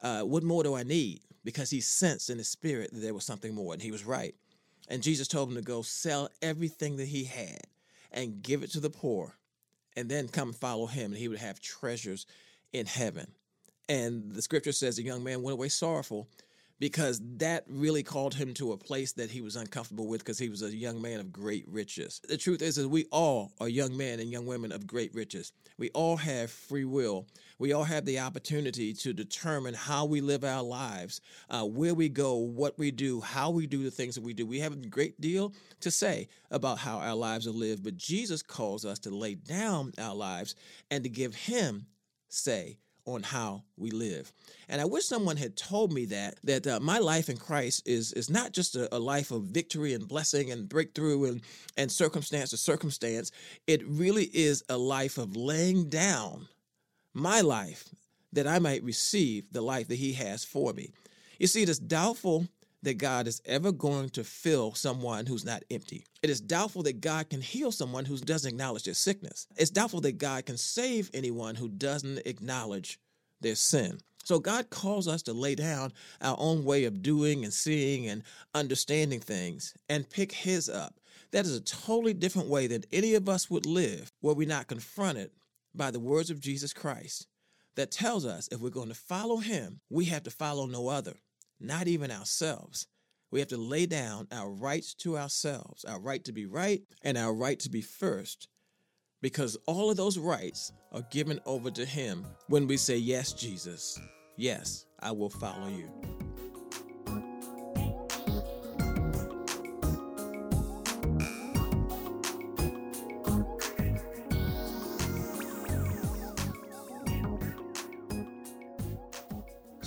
Uh, 0.00 0.22
what 0.22 0.42
more 0.42 0.64
do 0.64 0.74
I 0.74 0.82
need? 0.82 1.20
Because 1.44 1.70
he 1.70 1.80
sensed 1.80 2.30
in 2.30 2.38
his 2.38 2.48
spirit 2.48 2.92
that 2.92 2.98
there 2.98 3.14
was 3.14 3.24
something 3.24 3.54
more, 3.54 3.72
and 3.72 3.82
he 3.82 3.92
was 3.92 4.04
right. 4.04 4.34
And 4.88 5.02
Jesus 5.02 5.28
told 5.28 5.48
him 5.48 5.54
to 5.56 5.62
go 5.62 5.82
sell 5.82 6.28
everything 6.40 6.96
that 6.96 7.08
he 7.08 7.24
had 7.24 7.62
and 8.10 8.42
give 8.42 8.62
it 8.62 8.70
to 8.72 8.80
the 8.80 8.90
poor 8.90 9.36
and 9.96 10.08
then 10.08 10.28
come 10.28 10.52
follow 10.52 10.86
him 10.86 11.12
and 11.12 11.16
he 11.16 11.28
would 11.28 11.38
have 11.38 11.60
treasures 11.60 12.26
in 12.72 12.86
heaven. 12.86 13.32
And 13.88 14.32
the 14.32 14.42
scripture 14.42 14.72
says 14.72 14.96
the 14.96 15.02
young 15.02 15.22
man 15.22 15.42
went 15.42 15.54
away 15.54 15.68
sorrowful 15.68 16.28
because 16.82 17.20
that 17.36 17.62
really 17.68 18.02
called 18.02 18.34
him 18.34 18.52
to 18.52 18.72
a 18.72 18.76
place 18.76 19.12
that 19.12 19.30
he 19.30 19.40
was 19.40 19.54
uncomfortable 19.54 20.08
with 20.08 20.18
because 20.18 20.36
he 20.36 20.48
was 20.48 20.62
a 20.62 20.76
young 20.76 21.00
man 21.00 21.20
of 21.20 21.32
great 21.32 21.64
riches. 21.68 22.20
The 22.28 22.36
truth 22.36 22.60
is 22.60 22.74
that 22.74 22.88
we 22.88 23.04
all 23.12 23.52
are 23.60 23.68
young 23.68 23.96
men 23.96 24.18
and 24.18 24.32
young 24.32 24.46
women 24.46 24.72
of 24.72 24.84
great 24.84 25.14
riches. 25.14 25.52
We 25.78 25.90
all 25.90 26.16
have 26.16 26.50
free 26.50 26.84
will. 26.84 27.28
We 27.60 27.72
all 27.72 27.84
have 27.84 28.04
the 28.04 28.18
opportunity 28.18 28.92
to 28.94 29.12
determine 29.12 29.74
how 29.74 30.06
we 30.06 30.20
live 30.20 30.42
our 30.42 30.64
lives, 30.64 31.20
uh, 31.50 31.62
where 31.62 31.94
we 31.94 32.08
go, 32.08 32.34
what 32.34 32.76
we 32.80 32.90
do, 32.90 33.20
how 33.20 33.50
we 33.50 33.68
do 33.68 33.84
the 33.84 33.90
things 33.92 34.16
that 34.16 34.24
we 34.24 34.34
do. 34.34 34.44
We 34.44 34.58
have 34.58 34.72
a 34.72 34.86
great 34.88 35.20
deal 35.20 35.54
to 35.82 35.90
say 35.92 36.26
about 36.50 36.78
how 36.78 36.98
our 36.98 37.14
lives 37.14 37.46
are 37.46 37.52
lived, 37.52 37.84
but 37.84 37.96
Jesus 37.96 38.42
calls 38.42 38.84
us 38.84 38.98
to 38.98 39.10
lay 39.10 39.36
down 39.36 39.92
our 39.98 40.16
lives 40.16 40.56
and 40.90 41.04
to 41.04 41.08
give 41.08 41.32
Him 41.32 41.86
say 42.28 42.78
on 43.04 43.22
how 43.22 43.62
we 43.76 43.90
live. 43.90 44.32
And 44.68 44.80
I 44.80 44.84
wish 44.84 45.04
someone 45.04 45.36
had 45.36 45.56
told 45.56 45.92
me 45.92 46.06
that 46.06 46.36
that 46.44 46.66
uh, 46.66 46.80
my 46.80 46.98
life 46.98 47.28
in 47.28 47.36
Christ 47.36 47.82
is 47.86 48.12
is 48.12 48.30
not 48.30 48.52
just 48.52 48.76
a, 48.76 48.94
a, 48.94 48.98
life 48.98 49.30
of 49.30 49.44
victory 49.44 49.92
and 49.94 50.06
blessing 50.06 50.50
and 50.50 50.68
breakthrough 50.68 51.24
and 51.24 51.40
and 51.76 51.90
circumstance 51.90 52.50
to 52.50 52.56
circumstance. 52.56 53.32
It 53.66 53.86
really 53.86 54.24
is 54.32 54.64
a 54.68 54.78
life 54.78 55.18
of 55.18 55.36
laying 55.36 55.88
down 55.88 56.48
my 57.12 57.40
life 57.40 57.88
that 58.32 58.46
I 58.46 58.58
might 58.58 58.82
receive 58.84 59.52
the 59.52 59.62
life 59.62 59.88
that 59.88 59.96
He 59.96 60.12
has 60.14 60.44
for 60.44 60.72
me. 60.72 60.92
You 61.38 61.46
see, 61.48 61.62
it 61.62 61.68
is 61.68 61.78
doubtful 61.78 62.46
that 62.82 62.98
God 62.98 63.26
is 63.26 63.40
ever 63.44 63.72
going 63.72 64.10
to 64.10 64.24
fill 64.24 64.74
someone 64.74 65.26
who's 65.26 65.44
not 65.44 65.62
empty. 65.70 66.04
It 66.22 66.30
is 66.30 66.40
doubtful 66.40 66.82
that 66.84 67.00
God 67.00 67.30
can 67.30 67.40
heal 67.40 67.72
someone 67.72 68.04
who 68.04 68.16
doesn't 68.16 68.50
acknowledge 68.50 68.84
their 68.84 68.94
sickness. 68.94 69.46
It's 69.56 69.70
doubtful 69.70 70.00
that 70.02 70.18
God 70.18 70.46
can 70.46 70.56
save 70.56 71.10
anyone 71.14 71.54
who 71.54 71.68
doesn't 71.68 72.26
acknowledge 72.26 72.98
their 73.40 73.54
sin. 73.54 73.98
So 74.24 74.38
God 74.38 74.70
calls 74.70 75.08
us 75.08 75.22
to 75.22 75.32
lay 75.32 75.54
down 75.54 75.92
our 76.20 76.36
own 76.38 76.64
way 76.64 76.84
of 76.84 77.02
doing 77.02 77.44
and 77.44 77.52
seeing 77.52 78.06
and 78.06 78.22
understanding 78.54 79.20
things 79.20 79.74
and 79.88 80.08
pick 80.08 80.32
His 80.32 80.68
up. 80.68 80.94
That 81.32 81.44
is 81.44 81.56
a 81.56 81.60
totally 81.60 82.14
different 82.14 82.48
way 82.48 82.66
than 82.66 82.84
any 82.92 83.14
of 83.14 83.28
us 83.28 83.50
would 83.50 83.66
live 83.66 84.12
were 84.20 84.34
we 84.34 84.46
not 84.46 84.68
confronted 84.68 85.30
by 85.74 85.90
the 85.90 86.00
words 86.00 86.30
of 86.30 86.40
Jesus 86.40 86.72
Christ 86.72 87.26
that 87.74 87.90
tells 87.90 88.26
us 88.26 88.48
if 88.52 88.60
we're 88.60 88.70
going 88.70 88.90
to 88.90 88.94
follow 88.94 89.38
Him, 89.38 89.80
we 89.90 90.04
have 90.06 90.22
to 90.24 90.30
follow 90.30 90.66
no 90.66 90.88
other 90.88 91.14
not 91.62 91.88
even 91.88 92.10
ourselves. 92.10 92.86
We 93.30 93.40
have 93.40 93.48
to 93.48 93.56
lay 93.56 93.86
down 93.86 94.28
our 94.30 94.50
rights 94.50 94.94
to 94.96 95.16
ourselves, 95.16 95.84
our 95.84 96.00
right 96.00 96.22
to 96.24 96.32
be 96.32 96.46
right 96.46 96.82
and 97.02 97.16
our 97.16 97.32
right 97.34 97.58
to 97.60 97.70
be 97.70 97.80
first, 97.80 98.48
because 99.22 99.56
all 99.66 99.90
of 99.90 99.96
those 99.96 100.18
rights 100.18 100.72
are 100.92 101.06
given 101.10 101.40
over 101.46 101.70
to 101.70 101.84
Him 101.84 102.26
when 102.48 102.66
we 102.66 102.76
say, 102.76 102.96
Yes, 102.96 103.32
Jesus, 103.32 103.98
yes, 104.36 104.84
I 105.00 105.12
will 105.12 105.30
follow 105.30 105.68
you. 105.68 106.21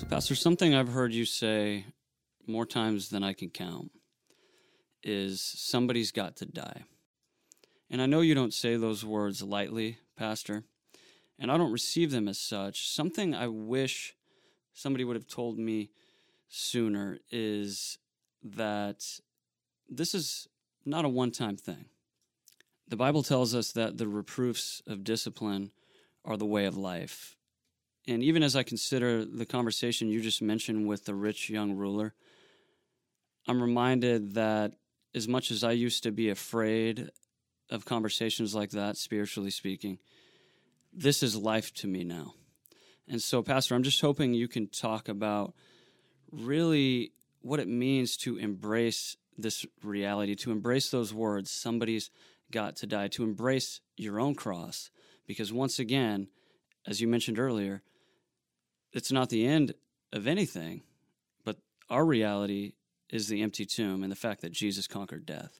Pastor, 0.07 0.35
something 0.35 0.73
I've 0.73 0.89
heard 0.89 1.13
you 1.13 1.25
say 1.25 1.85
more 2.47 2.65
times 2.65 3.09
than 3.09 3.23
I 3.23 3.33
can 3.33 3.49
count 3.49 3.91
is 5.03 5.41
somebody's 5.41 6.11
got 6.11 6.37
to 6.37 6.45
die. 6.45 6.83
And 7.89 8.01
I 8.01 8.05
know 8.05 8.21
you 8.21 8.35
don't 8.35 8.53
say 8.53 8.77
those 8.77 9.03
words 9.03 9.41
lightly, 9.41 9.97
Pastor, 10.15 10.63
and 11.39 11.51
I 11.51 11.57
don't 11.57 11.71
receive 11.71 12.11
them 12.11 12.27
as 12.27 12.39
such. 12.39 12.87
Something 12.87 13.33
I 13.33 13.47
wish 13.47 14.15
somebody 14.73 15.03
would 15.03 15.15
have 15.15 15.27
told 15.27 15.57
me 15.57 15.89
sooner 16.47 17.17
is 17.31 17.97
that 18.43 19.03
this 19.89 20.13
is 20.13 20.47
not 20.85 21.05
a 21.05 21.09
one 21.09 21.31
time 21.31 21.57
thing. 21.57 21.85
The 22.87 22.95
Bible 22.95 23.23
tells 23.23 23.55
us 23.55 23.71
that 23.71 23.97
the 23.97 24.07
reproofs 24.07 24.83
of 24.85 25.03
discipline 25.03 25.71
are 26.23 26.37
the 26.37 26.45
way 26.45 26.65
of 26.65 26.77
life. 26.77 27.35
And 28.07 28.21
even 28.21 28.43
as 28.43 28.55
I 28.55 28.63
consider 28.63 29.25
the 29.25 29.45
conversation 29.45 30.09
you 30.09 30.21
just 30.21 30.41
mentioned 30.41 30.87
with 30.87 31.05
the 31.05 31.15
rich 31.15 31.49
young 31.49 31.73
ruler, 31.73 32.13
I'm 33.47 33.61
reminded 33.61 34.35
that 34.35 34.73
as 35.13 35.27
much 35.27 35.49
as 35.49 35.63
I 35.63 35.71
used 35.71 36.03
to 36.03 36.11
be 36.11 36.29
afraid 36.29 37.09
of 37.69 37.85
conversations 37.85 38.53
like 38.53 38.71
that, 38.71 38.97
spiritually 38.97 39.49
speaking, 39.49 39.97
this 40.93 41.23
is 41.23 41.35
life 41.35 41.73
to 41.75 41.87
me 41.87 42.03
now. 42.03 42.33
And 43.07 43.21
so, 43.21 43.41
Pastor, 43.41 43.75
I'm 43.75 43.83
just 43.83 44.01
hoping 44.01 44.33
you 44.33 44.47
can 44.47 44.67
talk 44.67 45.09
about 45.09 45.53
really 46.31 47.11
what 47.41 47.59
it 47.59 47.67
means 47.67 48.17
to 48.17 48.37
embrace 48.37 49.17
this 49.37 49.65
reality, 49.83 50.35
to 50.35 50.51
embrace 50.51 50.89
those 50.89 51.13
words, 51.13 51.51
somebody's 51.51 52.09
got 52.51 52.75
to 52.77 52.87
die, 52.87 53.07
to 53.09 53.23
embrace 53.23 53.81
your 53.97 54.19
own 54.19 54.35
cross. 54.35 54.89
Because 55.27 55.51
once 55.51 55.79
again, 55.79 56.27
as 56.87 57.01
you 57.01 57.07
mentioned 57.07 57.39
earlier, 57.39 57.81
it's 58.95 59.11
not 59.11 59.29
the 59.29 59.45
end 59.45 59.73
of 60.13 60.25
anything, 60.25 60.81
but 61.43 61.57
our 61.89 62.05
reality 62.05 62.73
is 63.09 63.27
the 63.27 63.43
empty 63.43 63.65
tomb 63.65 64.01
and 64.01 64.11
the 64.11 64.15
fact 64.15 64.41
that 64.41 64.51
Jesus 64.51 64.87
conquered 64.87 65.25
death. 65.25 65.59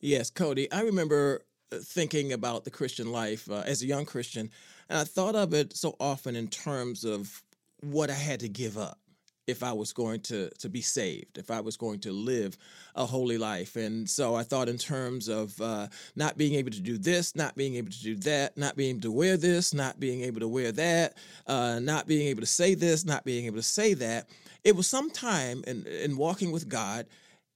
Yes, 0.00 0.30
Cody, 0.30 0.70
I 0.70 0.82
remember 0.82 1.44
uh, 1.72 1.78
thinking 1.82 2.32
about 2.32 2.64
the 2.64 2.70
Christian 2.70 3.10
life 3.10 3.50
uh, 3.50 3.62
as 3.66 3.82
a 3.82 3.86
young 3.86 4.04
Christian, 4.04 4.50
and 4.88 4.98
I 4.98 5.04
thought 5.04 5.34
of 5.34 5.54
it 5.54 5.74
so 5.74 5.96
often 5.98 6.36
in 6.36 6.48
terms 6.48 7.04
of 7.04 7.42
what 7.80 8.10
I 8.10 8.14
had 8.14 8.40
to 8.40 8.48
give 8.48 8.76
up 8.78 9.00
if 9.46 9.62
I 9.62 9.72
was 9.72 9.92
going 9.92 10.20
to 10.22 10.50
to 10.58 10.68
be 10.68 10.80
saved, 10.82 11.38
if 11.38 11.50
I 11.50 11.60
was 11.60 11.76
going 11.76 12.00
to 12.00 12.12
live 12.12 12.56
a 12.94 13.06
holy 13.06 13.38
life. 13.38 13.76
And 13.76 14.08
so 14.08 14.34
I 14.34 14.42
thought 14.42 14.68
in 14.68 14.78
terms 14.78 15.28
of 15.28 15.60
uh, 15.60 15.88
not 16.14 16.36
being 16.36 16.54
able 16.54 16.70
to 16.70 16.80
do 16.80 16.98
this, 16.98 17.36
not 17.36 17.56
being 17.56 17.76
able 17.76 17.90
to 17.90 18.02
do 18.02 18.16
that, 18.16 18.56
not 18.56 18.76
being 18.76 18.90
able 18.90 19.02
to 19.02 19.12
wear 19.12 19.36
this, 19.36 19.72
not 19.72 20.00
being 20.00 20.22
able 20.22 20.40
to 20.40 20.48
wear 20.48 20.72
that, 20.72 21.16
uh, 21.46 21.78
not 21.80 22.06
being 22.06 22.28
able 22.28 22.40
to 22.40 22.46
say 22.46 22.74
this, 22.74 23.04
not 23.04 23.24
being 23.24 23.46
able 23.46 23.56
to 23.56 23.62
say 23.62 23.94
that. 23.94 24.28
It 24.64 24.74
was 24.74 24.86
some 24.86 25.10
time 25.10 25.62
in, 25.66 25.86
in 25.86 26.16
walking 26.16 26.50
with 26.50 26.68
God 26.68 27.06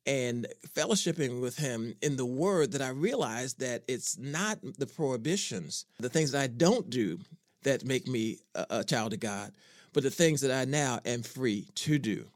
and 0.07 0.47
fellowshipping 0.75 1.41
with 1.41 1.57
him 1.57 1.95
in 2.03 2.17
the 2.17 2.25
word 2.25 2.73
that 2.73 2.83
I 2.83 2.91
realized 2.91 3.61
that 3.61 3.83
it's 3.87 4.17
not 4.17 4.59
the 4.79 4.87
prohibitions, 4.87 5.87
the 5.99 6.09
things 6.09 6.33
that 6.33 6.41
I 6.41 6.47
don't 6.47 6.89
do 6.89 7.19
that 7.63 7.85
make 7.85 8.07
me 8.07 8.39
a, 8.55 8.67
a 8.71 8.85
child 8.85 9.13
of 9.13 9.21
God, 9.21 9.53
but 9.93 10.03
the 10.03 10.11
things 10.11 10.41
that 10.41 10.51
I 10.51 10.65
now 10.65 11.01
am 11.05 11.23
free 11.23 11.69
to 11.77 11.99
do. 11.99 12.27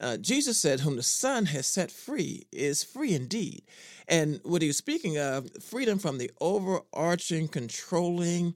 Uh, 0.00 0.16
Jesus 0.18 0.58
said, 0.58 0.80
Whom 0.80 0.96
the 0.96 1.02
Son 1.02 1.46
has 1.46 1.66
set 1.66 1.90
free 1.90 2.46
is 2.52 2.84
free 2.84 3.14
indeed. 3.14 3.62
And 4.08 4.40
what 4.44 4.62
he 4.62 4.68
was 4.68 4.76
speaking 4.76 5.18
of, 5.18 5.50
freedom 5.62 5.98
from 5.98 6.18
the 6.18 6.30
overarching, 6.40 7.48
controlling, 7.48 8.54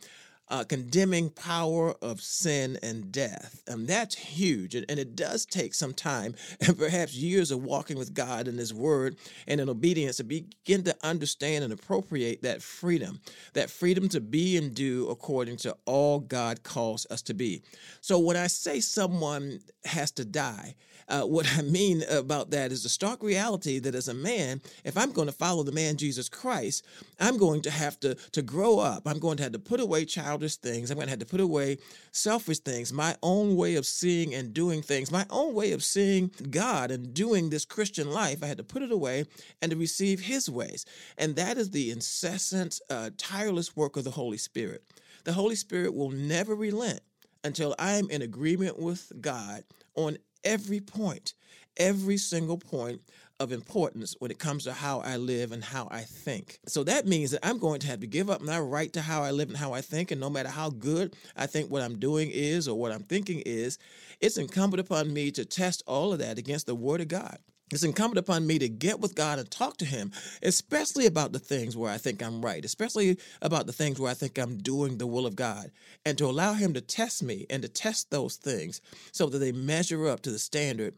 uh, 0.50 0.64
condemning 0.64 1.30
power 1.30 1.94
of 2.02 2.20
sin 2.20 2.78
and 2.82 3.12
death. 3.12 3.62
And 3.66 3.86
that's 3.86 4.16
huge. 4.16 4.74
And, 4.74 4.84
and, 4.88 4.98
it 4.98 5.16
does 5.16 5.46
take 5.46 5.72
some 5.72 5.94
time 5.94 6.34
and 6.60 6.76
perhaps 6.76 7.14
years 7.14 7.50
of 7.50 7.62
walking 7.62 7.96
with 7.96 8.12
God 8.12 8.48
and 8.48 8.58
His 8.58 8.74
Word 8.74 9.16
and 9.46 9.60
in 9.60 9.68
obedience 9.68 10.16
to 10.16 10.24
begin 10.24 10.82
to 10.84 10.96
understand 11.02 11.64
and 11.64 11.72
appropriate 11.72 12.42
that 12.42 12.62
freedom, 12.62 13.20
that 13.54 13.70
freedom 13.70 14.08
to 14.10 14.20
be 14.20 14.56
and 14.56 14.74
do 14.74 15.08
according 15.08 15.56
to 15.58 15.76
all 15.86 16.18
God 16.18 16.62
calls 16.62 17.06
us 17.10 17.22
to 17.22 17.34
be. 17.34 17.62
So 18.00 18.18
when 18.18 18.36
I 18.36 18.48
say 18.48 18.80
someone 18.80 19.60
has 19.84 20.10
to 20.12 20.24
die, 20.24 20.74
uh, 21.10 21.22
what 21.22 21.46
I 21.58 21.62
mean 21.62 22.02
about 22.08 22.50
that 22.50 22.72
is 22.72 22.84
the 22.84 22.88
stark 22.88 23.22
reality 23.22 23.78
that 23.80 23.94
as 23.94 24.08
a 24.08 24.14
man, 24.14 24.62
if 24.84 24.96
I'm 24.96 25.12
going 25.12 25.26
to 25.26 25.32
follow 25.32 25.62
the 25.62 25.72
man 25.72 25.96
Jesus 25.96 26.28
Christ, 26.28 26.86
I'm 27.18 27.36
going 27.36 27.62
to 27.62 27.70
have 27.70 27.98
to, 28.00 28.14
to 28.14 28.42
grow 28.42 28.78
up. 28.78 29.02
I'm 29.06 29.18
going 29.18 29.36
to 29.38 29.42
have 29.42 29.52
to 29.52 29.58
put 29.58 29.80
away 29.80 30.04
childish 30.04 30.56
things. 30.56 30.90
I'm 30.90 30.96
going 30.96 31.08
to 31.08 31.10
have 31.10 31.18
to 31.18 31.26
put 31.26 31.40
away 31.40 31.78
selfish 32.12 32.60
things, 32.60 32.92
my 32.92 33.16
own 33.22 33.56
way 33.56 33.74
of 33.74 33.86
seeing 33.86 34.34
and 34.34 34.54
doing 34.54 34.82
things, 34.82 35.10
my 35.10 35.26
own 35.30 35.54
way 35.54 35.72
of 35.72 35.82
seeing 35.82 36.30
God 36.50 36.90
and 36.90 37.12
doing 37.12 37.50
this 37.50 37.64
Christian 37.64 38.10
life. 38.10 38.42
I 38.42 38.46
had 38.46 38.58
to 38.58 38.64
put 38.64 38.82
it 38.82 38.92
away 38.92 39.24
and 39.60 39.70
to 39.72 39.76
receive 39.76 40.20
His 40.20 40.48
ways. 40.48 40.86
And 41.18 41.34
that 41.36 41.58
is 41.58 41.70
the 41.70 41.90
incessant, 41.90 42.80
uh, 42.88 43.10
tireless 43.18 43.76
work 43.76 43.96
of 43.96 44.04
the 44.04 44.12
Holy 44.12 44.38
Spirit. 44.38 44.84
The 45.24 45.32
Holy 45.32 45.56
Spirit 45.56 45.94
will 45.94 46.10
never 46.10 46.54
relent 46.54 47.00
until 47.44 47.74
I 47.78 47.92
am 47.92 48.10
in 48.10 48.22
agreement 48.22 48.78
with 48.78 49.12
God 49.20 49.64
on 49.94 50.18
every 50.44 50.80
point, 50.80 51.34
every 51.76 52.16
single 52.16 52.58
point 52.58 53.02
of 53.40 53.52
importance 53.52 54.14
when 54.18 54.30
it 54.30 54.38
comes 54.38 54.64
to 54.64 54.72
how 54.72 55.00
I 55.00 55.16
live 55.16 55.50
and 55.52 55.64
how 55.64 55.88
I 55.90 56.02
think. 56.02 56.58
So 56.66 56.84
that 56.84 57.06
means 57.06 57.30
that 57.30 57.44
I'm 57.44 57.58
going 57.58 57.80
to 57.80 57.86
have 57.86 58.00
to 58.00 58.06
give 58.06 58.28
up 58.28 58.42
my 58.42 58.60
right 58.60 58.92
to 58.92 59.00
how 59.00 59.22
I 59.22 59.30
live 59.30 59.48
and 59.48 59.56
how 59.56 59.72
I 59.72 59.80
think. 59.80 60.10
And 60.10 60.20
no 60.20 60.28
matter 60.28 60.50
how 60.50 60.68
good 60.68 61.16
I 61.36 61.46
think 61.46 61.70
what 61.70 61.82
I'm 61.82 61.98
doing 61.98 62.30
is 62.30 62.68
or 62.68 62.78
what 62.78 62.92
I'm 62.92 63.02
thinking 63.04 63.42
is, 63.46 63.78
it's 64.20 64.36
incumbent 64.36 64.80
upon 64.80 65.12
me 65.12 65.30
to 65.32 65.46
test 65.46 65.82
all 65.86 66.12
of 66.12 66.18
that 66.18 66.38
against 66.38 66.66
the 66.66 66.74
Word 66.74 67.00
of 67.00 67.08
God. 67.08 67.38
It's 67.72 67.84
incumbent 67.84 68.18
upon 68.18 68.46
me 68.46 68.58
to 68.58 68.68
get 68.68 69.00
with 69.00 69.14
God 69.14 69.38
and 69.38 69.50
talk 69.50 69.76
to 69.78 69.84
Him, 69.84 70.12
especially 70.42 71.06
about 71.06 71.32
the 71.32 71.38
things 71.38 71.76
where 71.76 71.90
I 71.90 71.98
think 71.98 72.22
I'm 72.22 72.44
right, 72.44 72.64
especially 72.64 73.18
about 73.40 73.66
the 73.66 73.72
things 73.72 74.00
where 74.00 74.10
I 74.10 74.14
think 74.14 74.38
I'm 74.38 74.58
doing 74.58 74.98
the 74.98 75.06
will 75.06 75.26
of 75.26 75.36
God, 75.36 75.70
and 76.04 76.18
to 76.18 76.26
allow 76.26 76.54
Him 76.54 76.74
to 76.74 76.80
test 76.80 77.22
me 77.22 77.46
and 77.48 77.62
to 77.62 77.68
test 77.68 78.10
those 78.10 78.36
things 78.36 78.80
so 79.12 79.26
that 79.26 79.38
they 79.38 79.52
measure 79.52 80.08
up 80.08 80.20
to 80.22 80.30
the 80.30 80.38
standard 80.38 80.94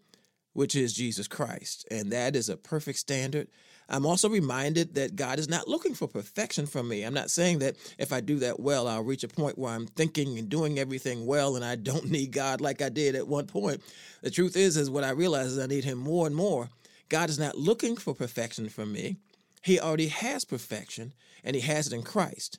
which 0.55 0.75
is 0.77 0.93
Jesus 0.93 1.29
Christ. 1.29 1.87
And 1.91 2.13
that 2.13 2.37
is 2.37 2.49
a 2.49 2.57
perfect 2.57 2.99
standard. 2.99 3.49
I'm 3.92 4.07
also 4.07 4.31
reminded 4.31 4.94
that 4.94 5.16
God 5.16 5.38
is 5.38 5.50
not 5.50 5.68
looking 5.68 5.94
for 5.94 6.09
perfection 6.09 6.64
from 6.64 6.88
me. 6.88 7.02
I'm 7.02 7.12
not 7.12 7.31
saying 7.31 7.59
that 7.59 7.76
if 7.98 8.11
I 8.11 8.22
do 8.22 8.38
that 8.38 8.59
well, 8.59 8.88
I'll 8.88 9.05
reach 9.05 9.22
a 9.22 9.28
point 9.28 9.59
where 9.59 9.74
I'm 9.74 9.87
thinking 9.87 10.38
and 10.38 10.48
doing 10.48 10.78
everything 10.78 11.26
well 11.26 11.57
and 11.57 11.64
I 11.64 11.76
don't 11.76 12.07
need 12.11 12.33
God 12.33 12.62
like 12.62 12.81
I 12.81 12.88
did 12.88 13.14
at 13.14 13.28
one 13.28 13.46
point. 13.46 13.83
The 14.22 14.31
truth 14.31 14.57
is, 14.57 14.78
is 14.78 14.88
what 14.88 15.05
I 15.05 15.11
realize 15.11 15.48
is 15.48 15.59
I 15.59 15.66
need 15.66 15.85
Him 15.85 15.98
more 15.98 16.26
and 16.26 16.35
more. 16.35 16.70
God 17.11 17.28
is 17.28 17.38
not 17.38 17.59
looking 17.59 17.96
for 17.96 18.14
perfection 18.14 18.70
from 18.70 18.92
me. 18.92 19.16
He 19.62 19.78
already 19.78 20.09
has 20.09 20.46
perfection 20.46 21.12
and 21.44 21.55
He 21.55 21.61
has 21.61 21.87
it 21.87 21.92
in 21.92 22.02
Christ. 22.02 22.59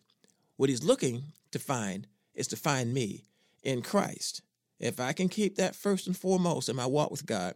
What 0.58 0.70
He's 0.70 0.84
looking 0.84 1.24
to 1.50 1.58
find 1.58 2.06
is 2.36 2.48
to 2.50 2.56
find 2.56 2.94
me 2.94 3.24
in 3.64 3.82
Christ. 3.82 4.44
If 4.80 5.00
I 5.00 5.14
can 5.14 5.30
keep 5.30 5.56
that 5.56 5.76
first 5.76 6.06
and 6.06 6.16
foremost 6.16 6.70
in 6.70 6.76
my 6.76 6.86
walk 6.86 7.10
with 7.10 7.26
God, 7.26 7.56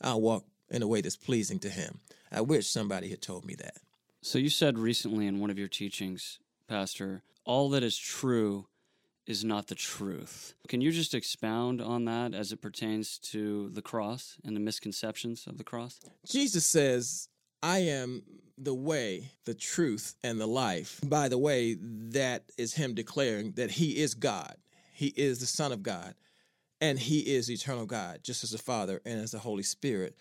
I'll 0.00 0.22
walk 0.22 0.46
in 0.70 0.82
a 0.82 0.86
way 0.86 1.00
that's 1.00 1.16
pleasing 1.16 1.58
to 1.60 1.68
Him. 1.68 2.00
I 2.30 2.40
wish 2.40 2.68
somebody 2.68 3.08
had 3.08 3.22
told 3.22 3.44
me 3.44 3.54
that. 3.56 3.76
So, 4.22 4.38
you 4.38 4.50
said 4.50 4.78
recently 4.78 5.26
in 5.26 5.40
one 5.40 5.50
of 5.50 5.58
your 5.58 5.68
teachings, 5.68 6.38
Pastor, 6.68 7.22
all 7.44 7.70
that 7.70 7.82
is 7.82 7.96
true 7.96 8.66
is 9.26 9.44
not 9.44 9.68
the 9.68 9.74
truth. 9.74 10.54
Can 10.68 10.80
you 10.80 10.90
just 10.90 11.14
expound 11.14 11.80
on 11.80 12.06
that 12.06 12.34
as 12.34 12.50
it 12.50 12.62
pertains 12.62 13.18
to 13.18 13.68
the 13.70 13.82
cross 13.82 14.38
and 14.44 14.56
the 14.56 14.60
misconceptions 14.60 15.46
of 15.46 15.58
the 15.58 15.64
cross? 15.64 16.00
Jesus 16.26 16.64
says, 16.66 17.28
I 17.62 17.78
am 17.78 18.22
the 18.56 18.74
way, 18.74 19.32
the 19.44 19.54
truth, 19.54 20.14
and 20.24 20.40
the 20.40 20.46
life. 20.46 21.00
By 21.04 21.28
the 21.28 21.38
way, 21.38 21.76
that 21.80 22.44
is 22.56 22.74
Him 22.74 22.94
declaring 22.94 23.52
that 23.52 23.72
He 23.72 23.98
is 23.98 24.14
God, 24.14 24.56
He 24.92 25.08
is 25.08 25.40
the 25.40 25.46
Son 25.46 25.72
of 25.72 25.82
God 25.82 26.14
and 26.80 26.98
he 26.98 27.20
is 27.20 27.50
eternal 27.50 27.86
God, 27.86 28.20
just 28.22 28.44
as 28.44 28.50
the 28.50 28.58
Father 28.58 29.00
and 29.04 29.20
as 29.20 29.32
the 29.32 29.38
Holy 29.40 29.62
Spirit, 29.62 30.16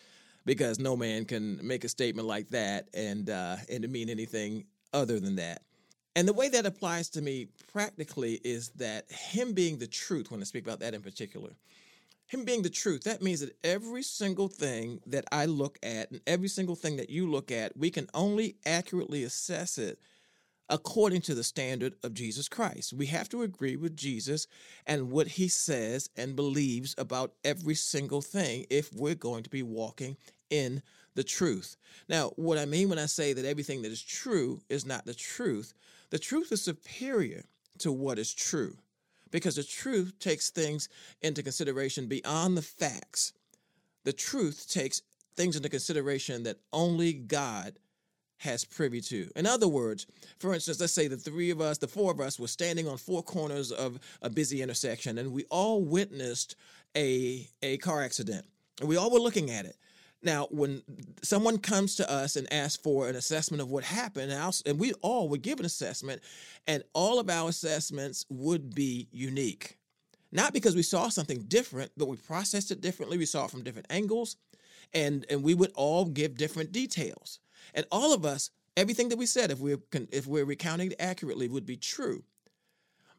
because 0.47 0.79
no 0.79 0.95
man 0.95 1.25
can 1.25 1.60
make 1.62 1.83
a 1.83 1.89
statement 1.89 2.25
like 2.25 2.47
that 2.49 2.88
and 2.93 3.29
uh, 3.29 3.57
and 3.69 3.83
to 3.83 3.89
mean 3.89 4.10
anything 4.10 4.65
other 4.93 5.19
than 5.19 5.36
that. 5.36 5.62
And 6.15 6.27
the 6.27 6.33
way 6.33 6.47
that 6.49 6.65
applies 6.65 7.10
to 7.10 7.21
me 7.21 7.49
practically 7.71 8.39
is 8.43 8.69
that 8.77 9.12
him 9.12 9.53
being 9.53 9.77
the 9.77 9.86
truth, 9.86 10.31
when 10.31 10.39
I 10.39 10.45
speak 10.45 10.63
about 10.63 10.79
that 10.79 10.95
in 10.95 11.01
particular, 11.01 11.51
him 12.25 12.45
being 12.45 12.63
the 12.63 12.69
truth, 12.69 13.03
that 13.03 13.21
means 13.21 13.41
that 13.41 13.55
every 13.63 14.01
single 14.01 14.47
thing 14.47 15.01
that 15.05 15.25
I 15.31 15.45
look 15.45 15.77
at 15.83 16.10
and 16.12 16.21
every 16.25 16.47
single 16.47 16.75
thing 16.75 16.95
that 16.97 17.10
you 17.10 17.29
look 17.29 17.51
at, 17.51 17.77
we 17.77 17.91
can 17.91 18.07
only 18.13 18.55
accurately 18.65 19.23
assess 19.23 19.77
it 19.77 19.99
according 20.69 21.21
to 21.21 21.36
the 21.36 21.43
standard 21.43 21.93
of 22.03 22.13
Jesus 22.13 22.49
Christ. 22.49 22.93
We 22.93 23.05
have 23.07 23.29
to 23.29 23.43
agree 23.43 23.75
with 23.75 23.95
Jesus 23.95 24.47
and 24.86 25.12
what 25.12 25.27
he 25.27 25.47
says 25.47 26.10
and 26.17 26.36
believes 26.36 26.95
about 26.97 27.33
every 27.43 27.75
single 27.75 28.21
thing 28.21 28.65
if 28.69 28.93
we're 28.93 29.15
going 29.15 29.43
to 29.43 29.49
be 29.49 29.63
walking 29.63 30.17
in 30.49 30.81
the 31.15 31.23
truth. 31.23 31.75
Now, 32.07 32.31
what 32.36 32.57
I 32.57 32.65
mean 32.65 32.89
when 32.89 32.99
I 32.99 33.07
say 33.07 33.33
that 33.33 33.45
everything 33.45 33.81
that 33.81 33.91
is 33.91 34.01
true 34.01 34.62
is 34.69 34.86
not 34.86 35.05
the 35.05 35.13
truth, 35.13 35.73
the 36.10 36.19
truth 36.19 36.51
is 36.51 36.62
superior 36.62 37.43
to 37.79 37.91
what 37.91 38.19
is 38.19 38.33
true 38.33 38.77
because 39.31 39.55
the 39.55 39.63
truth 39.63 40.13
takes 40.19 40.49
things 40.49 40.89
into 41.21 41.43
consideration 41.43 42.07
beyond 42.07 42.57
the 42.57 42.62
facts. 42.62 43.33
The 44.03 44.13
truth 44.13 44.67
takes 44.69 45.01
things 45.36 45.55
into 45.55 45.69
consideration 45.69 46.43
that 46.43 46.57
only 46.71 47.13
God 47.13 47.77
has 48.38 48.63
privy 48.63 49.01
to. 49.01 49.29
In 49.36 49.45
other 49.45 49.67
words, 49.67 50.05
for 50.39 50.53
instance, 50.53 50.79
let's 50.79 50.93
say 50.93 51.07
the 51.07 51.17
three 51.17 51.49
of 51.49 51.60
us, 51.60 51.79
the 51.79 51.88
four 51.88 52.12
of 52.12 52.19
us, 52.19 52.39
were 52.39 52.47
standing 52.47 52.88
on 52.88 52.97
four 52.97 53.23
corners 53.23 53.71
of 53.71 53.99
a 54.21 54.29
busy 54.29 54.62
intersection 54.62 55.17
and 55.17 55.31
we 55.31 55.45
all 55.45 55.81
witnessed 55.81 56.55
a, 56.95 57.47
a 57.63 57.77
car 57.77 58.03
accident. 58.03 58.45
And 58.79 58.88
we 58.88 58.97
all 58.97 59.10
were 59.10 59.19
looking 59.19 59.49
at 59.49 59.65
it. 59.65 59.75
Now, 60.23 60.47
when 60.49 60.82
someone 61.21 61.60
comes 61.60 61.95
to 61.95 62.12
us 62.12 62.36
and 62.36 62.51
asks 62.51 62.82
for 62.82 63.08
an 63.08 63.15
assessment 63.15 63.62
of 63.62 63.69
what 63.69 63.84
happened, 63.84 64.32
and 64.65 64.80
we 64.80 64.93
all 65.01 65.30
would 65.30 65.43
give 65.43 65.60
an 65.60 65.65
assessment, 65.65 66.21
and 66.65 66.84
all 66.93 67.19
of 67.19 67.30
our 67.30 67.49
assessments 67.49 68.25
would 68.30 68.73
be 68.73 69.08
unique. 69.12 69.77
Not 70.32 70.53
because 70.53 70.75
we 70.75 70.82
saw 70.82 71.10
something 71.10 71.43
different, 71.43 71.91
but 71.95 72.08
we 72.08 72.17
processed 72.17 72.71
it 72.71 72.82
differently. 72.82 73.17
We 73.17 73.25
saw 73.25 73.45
it 73.45 73.51
from 73.51 73.63
different 73.63 73.88
angles, 73.89 74.38
and, 74.93 75.25
and 75.30 75.43
we 75.43 75.53
would 75.53 75.71
all 75.75 76.06
give 76.06 76.36
different 76.36 76.71
details. 76.71 77.39
And 77.73 77.86
all 77.91 78.13
of 78.13 78.25
us, 78.25 78.49
everything 78.75 79.10
that 79.10 79.17
we 79.17 79.25
said, 79.27 79.51
if 79.51 79.60
we're, 79.60 79.80
if 80.12 80.25
we're 80.25 80.45
recounting 80.45 80.91
it 80.91 80.99
accurately, 80.99 81.47
would 81.47 81.65
be 81.65 81.77
true. 81.77 82.23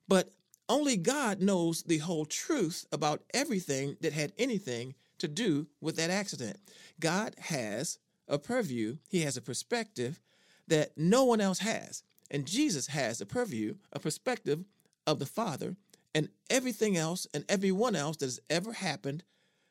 But 0.08 0.30
only 0.68 0.96
God 0.96 1.40
knows 1.40 1.82
the 1.82 1.98
whole 1.98 2.26
truth 2.26 2.86
about 2.92 3.22
everything 3.32 3.96
that 4.00 4.12
had 4.12 4.32
anything 4.36 4.94
to 5.18 5.28
do 5.28 5.66
with 5.80 5.96
that 5.96 6.10
accident. 6.10 6.58
God 7.00 7.34
has 7.38 7.98
a 8.28 8.38
purview, 8.38 8.98
He 9.08 9.22
has 9.22 9.36
a 9.36 9.42
perspective 9.42 10.20
that 10.66 10.92
no 10.96 11.24
one 11.24 11.40
else 11.40 11.60
has. 11.60 12.02
And 12.30 12.46
Jesus 12.46 12.88
has 12.88 13.20
a 13.20 13.26
purview, 13.26 13.76
a 13.92 13.98
perspective 13.98 14.64
of 15.06 15.18
the 15.18 15.26
Father 15.26 15.76
and 16.14 16.28
everything 16.50 16.96
else 16.96 17.26
and 17.32 17.44
everyone 17.48 17.96
else 17.96 18.18
that 18.18 18.26
has 18.26 18.40
ever 18.50 18.72
happened 18.72 19.22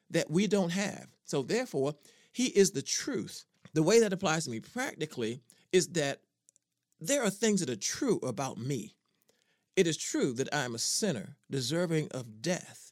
that 0.10 0.32
we 0.32 0.48
don't 0.48 0.72
have. 0.72 1.08
So, 1.26 1.44
therefore, 1.44 1.96
He 2.32 2.46
is 2.46 2.72
the 2.72 2.82
truth. 2.82 3.46
The 3.74 3.84
way 3.84 4.00
that 4.00 4.14
applies 4.14 4.46
to 4.46 4.52
me 4.52 4.60
practically 4.60 5.42
is 5.72 5.90
that 5.90 6.22
there 7.00 7.24
are 7.24 7.30
things 7.30 7.60
that 7.60 7.70
are 7.70 7.76
true 7.76 8.20
about 8.24 8.58
me. 8.58 8.96
It 9.76 9.86
is 9.86 9.98
true 9.98 10.34
that 10.34 10.54
I 10.54 10.64
am 10.64 10.74
a 10.74 10.80
sinner 10.80 11.36
deserving 11.52 12.08
of 12.12 12.42
death. 12.42 12.87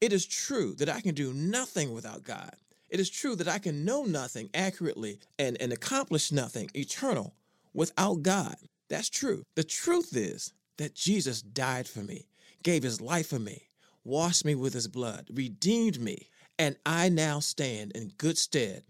It 0.00 0.12
is 0.12 0.26
true 0.26 0.74
that 0.74 0.88
I 0.88 1.00
can 1.00 1.14
do 1.14 1.32
nothing 1.32 1.92
without 1.92 2.22
God. 2.22 2.54
It 2.88 3.00
is 3.00 3.10
true 3.10 3.34
that 3.36 3.48
I 3.48 3.58
can 3.58 3.84
know 3.84 4.04
nothing 4.04 4.50
accurately 4.54 5.18
and, 5.38 5.60
and 5.60 5.72
accomplish 5.72 6.30
nothing 6.30 6.70
eternal 6.74 7.34
without 7.72 8.22
God. 8.22 8.56
That's 8.88 9.08
true. 9.10 9.42
The 9.54 9.64
truth 9.64 10.16
is 10.16 10.52
that 10.76 10.94
Jesus 10.94 11.42
died 11.42 11.88
for 11.88 12.00
me, 12.00 12.28
gave 12.62 12.82
his 12.82 13.00
life 13.00 13.28
for 13.28 13.38
me, 13.38 13.68
washed 14.04 14.44
me 14.44 14.54
with 14.54 14.74
his 14.74 14.86
blood, 14.86 15.28
redeemed 15.32 16.00
me, 16.00 16.28
and 16.58 16.76
I 16.86 17.08
now 17.08 17.40
stand 17.40 17.92
in 17.92 18.12
good 18.18 18.38
stead 18.38 18.84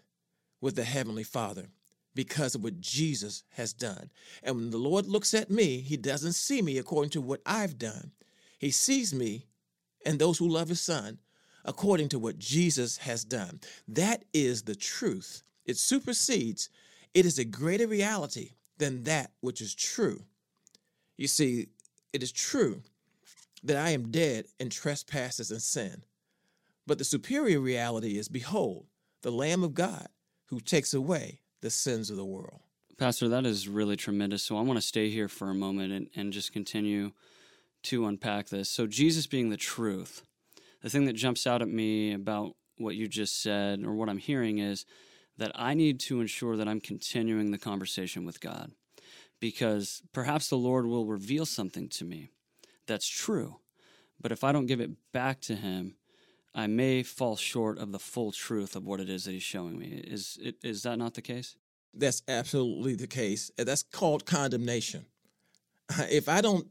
with 0.60 0.76
the 0.76 0.84
Heavenly 0.84 1.24
Father 1.24 1.68
because 2.14 2.54
of 2.54 2.64
what 2.64 2.80
Jesus 2.80 3.44
has 3.50 3.72
done. 3.72 4.10
And 4.42 4.56
when 4.56 4.70
the 4.70 4.78
Lord 4.78 5.06
looks 5.06 5.34
at 5.34 5.50
me, 5.50 5.80
he 5.80 5.96
doesn't 5.96 6.32
see 6.32 6.62
me 6.62 6.78
according 6.78 7.10
to 7.10 7.20
what 7.20 7.42
I've 7.46 7.78
done. 7.78 8.12
He 8.58 8.70
sees 8.70 9.14
me 9.14 9.46
and 10.06 10.18
those 10.18 10.38
who 10.38 10.48
love 10.48 10.68
his 10.68 10.80
son 10.80 11.18
according 11.64 12.08
to 12.10 12.18
what 12.18 12.38
Jesus 12.38 12.98
has 12.98 13.24
done. 13.24 13.60
That 13.88 14.24
is 14.32 14.62
the 14.62 14.76
truth. 14.76 15.42
It 15.66 15.76
supersedes, 15.76 16.70
it 17.12 17.26
is 17.26 17.38
a 17.38 17.44
greater 17.44 17.88
reality 17.88 18.52
than 18.78 19.02
that 19.02 19.32
which 19.40 19.60
is 19.60 19.74
true. 19.74 20.22
You 21.16 21.26
see, 21.26 21.66
it 22.12 22.22
is 22.22 22.30
true 22.30 22.82
that 23.64 23.76
I 23.76 23.90
am 23.90 24.10
dead 24.10 24.46
in 24.60 24.70
trespasses 24.70 25.50
and 25.50 25.60
sin. 25.60 26.02
But 26.86 26.98
the 26.98 27.04
superior 27.04 27.58
reality 27.58 28.16
is 28.16 28.28
behold, 28.28 28.86
the 29.22 29.32
Lamb 29.32 29.64
of 29.64 29.74
God 29.74 30.06
who 30.46 30.60
takes 30.60 30.94
away 30.94 31.40
the 31.62 31.70
sins 31.70 32.10
of 32.10 32.16
the 32.16 32.24
world. 32.24 32.60
Pastor, 32.96 33.28
that 33.28 33.44
is 33.44 33.68
really 33.68 33.96
tremendous. 33.96 34.44
So 34.44 34.56
I 34.56 34.60
want 34.60 34.78
to 34.78 34.86
stay 34.86 35.10
here 35.10 35.28
for 35.28 35.50
a 35.50 35.54
moment 35.54 35.92
and, 35.92 36.08
and 36.14 36.32
just 36.32 36.52
continue 36.52 37.10
to 37.84 38.06
unpack 38.06 38.48
this. 38.48 38.68
So, 38.68 38.86
Jesus 38.86 39.26
being 39.26 39.50
the 39.50 39.56
truth, 39.56 40.22
the 40.82 40.90
thing 40.90 41.04
that 41.06 41.14
jumps 41.14 41.46
out 41.46 41.62
at 41.62 41.68
me 41.68 42.12
about 42.12 42.56
what 42.78 42.96
you 42.96 43.08
just 43.08 43.42
said 43.42 43.82
or 43.84 43.94
what 43.94 44.08
I'm 44.08 44.18
hearing 44.18 44.58
is 44.58 44.84
that 45.38 45.52
I 45.54 45.74
need 45.74 46.00
to 46.00 46.20
ensure 46.20 46.56
that 46.56 46.68
I'm 46.68 46.80
continuing 46.80 47.50
the 47.50 47.58
conversation 47.58 48.24
with 48.24 48.40
God 48.40 48.72
because 49.40 50.02
perhaps 50.12 50.48
the 50.48 50.56
Lord 50.56 50.86
will 50.86 51.06
reveal 51.06 51.46
something 51.46 51.88
to 51.90 52.04
me 52.04 52.30
that's 52.86 53.08
true. 53.08 53.56
But 54.20 54.32
if 54.32 54.44
I 54.44 54.52
don't 54.52 54.66
give 54.66 54.80
it 54.80 54.90
back 55.12 55.40
to 55.42 55.54
Him, 55.54 55.96
I 56.54 56.66
may 56.66 57.02
fall 57.02 57.36
short 57.36 57.78
of 57.78 57.92
the 57.92 57.98
full 57.98 58.32
truth 58.32 58.76
of 58.76 58.86
what 58.86 59.00
it 59.00 59.10
is 59.10 59.24
that 59.24 59.32
He's 59.32 59.42
showing 59.42 59.78
me. 59.78 60.02
Is, 60.04 60.38
is 60.62 60.82
that 60.84 60.98
not 60.98 61.14
the 61.14 61.22
case? 61.22 61.56
That's 61.92 62.22
absolutely 62.28 62.94
the 62.94 63.06
case. 63.06 63.50
That's 63.56 63.82
called 63.82 64.26
condemnation. 64.26 65.06
If 66.10 66.28
I 66.28 66.40
don't 66.40 66.66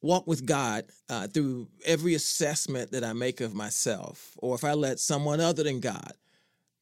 walk 0.00 0.26
with 0.26 0.46
God 0.46 0.84
uh, 1.08 1.26
through 1.26 1.68
every 1.84 2.14
assessment 2.14 2.92
that 2.92 3.04
I 3.04 3.12
make 3.12 3.40
of 3.40 3.54
myself, 3.54 4.36
or 4.38 4.54
if 4.54 4.64
I 4.64 4.74
let 4.74 5.00
someone 5.00 5.40
other 5.40 5.62
than 5.62 5.80
God 5.80 6.12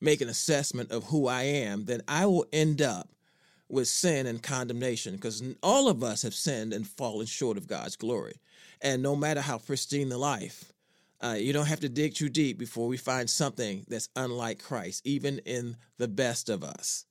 make 0.01 0.21
an 0.21 0.29
assessment 0.29 0.91
of 0.91 1.05
who 1.05 1.27
I 1.27 1.43
am, 1.43 1.87
then 1.87 2.03
I 2.07 2.27
will 2.27 2.47
end 2.53 2.83
up 2.83 3.09
with 3.69 3.89
sin 3.89 4.27
and 4.27 4.43
condemnation 4.43 5.15
because 5.15 5.43
all 5.63 5.89
of 5.89 6.05
us 6.05 6.23
have 6.23 6.35
sinned 6.35 6.73
and 6.73 6.87
fallen 6.87 7.27
short 7.27 7.57
of 7.57 7.67
God's 7.67 7.97
glory. 7.97 8.41
And 8.81 9.03
no 9.03 9.17
matter 9.17 9.41
how 9.41 9.59
pristine 9.59 10.09
the 10.09 10.19
life, 10.19 10.73
uh, 11.23 11.37
you 11.39 11.53
don't 11.53 11.67
have 11.67 11.81
to 11.81 11.89
dig 11.89 12.15
too 12.15 12.29
deep 12.29 12.59
before 12.59 12.87
we 12.87 12.99
find 12.99 13.29
something 13.29 13.85
that's 13.89 14.11
unlike 14.15 14.63
Christ, 14.63 15.07
even 15.07 15.39
in 15.41 15.77
the 15.97 16.09
best 16.09 16.51
of 16.51 16.63
us. 16.63 17.07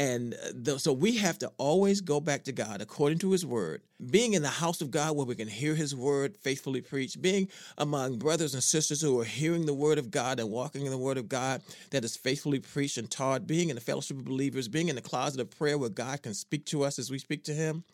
And 0.00 0.34
uh, 0.66 0.78
so 0.78 0.94
we 0.94 1.18
have 1.18 1.38
to 1.40 1.52
always 1.58 2.00
go 2.00 2.20
back 2.20 2.44
to 2.44 2.52
God 2.52 2.80
according 2.80 3.18
to 3.18 3.32
His 3.32 3.44
Word. 3.44 3.82
Being 4.10 4.32
in 4.32 4.40
the 4.40 4.48
house 4.48 4.80
of 4.80 4.90
God 4.90 5.14
where 5.14 5.26
we 5.26 5.34
can 5.34 5.46
hear 5.46 5.74
His 5.74 5.94
Word 5.94 6.38
faithfully 6.38 6.80
preached, 6.80 7.20
being 7.20 7.48
among 7.76 8.16
brothers 8.16 8.54
and 8.54 8.62
sisters 8.62 9.02
who 9.02 9.20
are 9.20 9.24
hearing 9.24 9.66
the 9.66 9.74
Word 9.74 9.98
of 9.98 10.10
God 10.10 10.40
and 10.40 10.48
walking 10.48 10.86
in 10.86 10.90
the 10.90 10.96
Word 10.96 11.18
of 11.18 11.28
God 11.28 11.60
that 11.90 12.02
is 12.02 12.16
faithfully 12.16 12.60
preached 12.60 12.96
and 12.96 13.10
taught, 13.10 13.46
being 13.46 13.68
in 13.68 13.74
the 13.74 13.82
fellowship 13.82 14.16
of 14.16 14.24
believers, 14.24 14.68
being 14.68 14.88
in 14.88 14.96
the 14.96 15.02
closet 15.02 15.38
of 15.38 15.50
prayer 15.50 15.76
where 15.76 15.90
God 15.90 16.22
can 16.22 16.32
speak 16.32 16.64
to 16.66 16.82
us 16.82 16.98
as 16.98 17.10
we 17.10 17.18
speak 17.18 17.44
to 17.44 17.52
Him. 17.52 17.84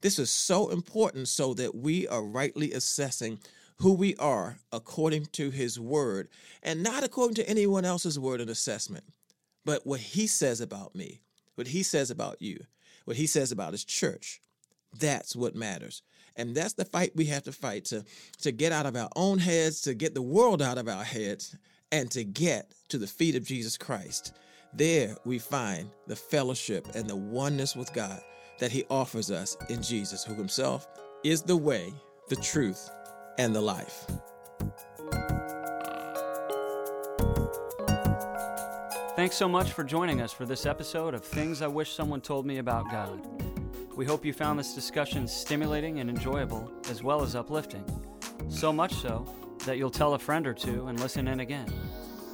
This 0.00 0.18
is 0.18 0.30
so 0.30 0.70
important 0.70 1.28
so 1.28 1.52
that 1.52 1.74
we 1.74 2.08
are 2.08 2.24
rightly 2.24 2.72
assessing 2.72 3.38
who 3.76 3.92
we 3.92 4.16
are 4.16 4.56
according 4.72 5.26
to 5.32 5.50
His 5.50 5.78
Word 5.78 6.28
and 6.62 6.82
not 6.82 7.04
according 7.04 7.34
to 7.34 7.46
anyone 7.46 7.84
else's 7.84 8.18
word 8.18 8.40
and 8.40 8.48
assessment, 8.48 9.04
but 9.66 9.86
what 9.86 10.00
He 10.00 10.26
says 10.26 10.62
about 10.62 10.94
me 10.94 11.20
what 11.54 11.68
he 11.68 11.82
says 11.82 12.10
about 12.10 12.40
you, 12.40 12.64
what 13.04 13.16
he 13.16 13.26
says 13.26 13.52
about 13.52 13.72
his 13.72 13.84
church. 13.84 14.40
That's 14.98 15.34
what 15.34 15.54
matters. 15.54 16.02
And 16.36 16.54
that's 16.54 16.74
the 16.74 16.84
fight 16.84 17.12
we 17.14 17.26
have 17.26 17.44
to 17.44 17.52
fight 17.52 17.86
to, 17.86 18.04
to 18.40 18.52
get 18.52 18.72
out 18.72 18.86
of 18.86 18.96
our 18.96 19.10
own 19.16 19.38
heads, 19.38 19.82
to 19.82 19.94
get 19.94 20.14
the 20.14 20.22
world 20.22 20.62
out 20.62 20.78
of 20.78 20.88
our 20.88 21.04
heads, 21.04 21.56
and 21.90 22.10
to 22.10 22.24
get 22.24 22.72
to 22.88 22.98
the 22.98 23.06
feet 23.06 23.36
of 23.36 23.44
Jesus 23.44 23.76
Christ. 23.76 24.32
There 24.72 25.16
we 25.24 25.38
find 25.38 25.90
the 26.06 26.16
fellowship 26.16 26.88
and 26.94 27.08
the 27.08 27.16
oneness 27.16 27.76
with 27.76 27.92
God 27.92 28.20
that 28.58 28.72
he 28.72 28.84
offers 28.88 29.30
us 29.30 29.56
in 29.68 29.82
Jesus, 29.82 30.24
who 30.24 30.34
himself 30.34 30.86
is 31.24 31.42
the 31.42 31.56
way, 31.56 31.92
the 32.28 32.36
truth, 32.36 32.90
and 33.38 33.54
the 33.54 33.60
life. 33.60 34.06
Thanks 39.14 39.36
so 39.36 39.46
much 39.46 39.72
for 39.72 39.84
joining 39.84 40.22
us 40.22 40.32
for 40.32 40.46
this 40.46 40.64
episode 40.64 41.12
of 41.12 41.22
Things 41.22 41.60
I 41.60 41.66
Wish 41.66 41.92
Someone 41.92 42.22
Told 42.22 42.46
Me 42.46 42.56
About 42.56 42.90
God. 42.90 43.20
We 43.94 44.06
hope 44.06 44.24
you 44.24 44.32
found 44.32 44.58
this 44.58 44.74
discussion 44.74 45.28
stimulating 45.28 46.00
and 46.00 46.08
enjoyable, 46.08 46.72
as 46.88 47.02
well 47.02 47.20
as 47.20 47.36
uplifting. 47.36 47.84
So 48.48 48.72
much 48.72 48.94
so 48.94 49.26
that 49.66 49.76
you'll 49.76 49.90
tell 49.90 50.14
a 50.14 50.18
friend 50.18 50.46
or 50.46 50.54
two 50.54 50.86
and 50.86 50.98
listen 50.98 51.28
in 51.28 51.40
again. 51.40 51.70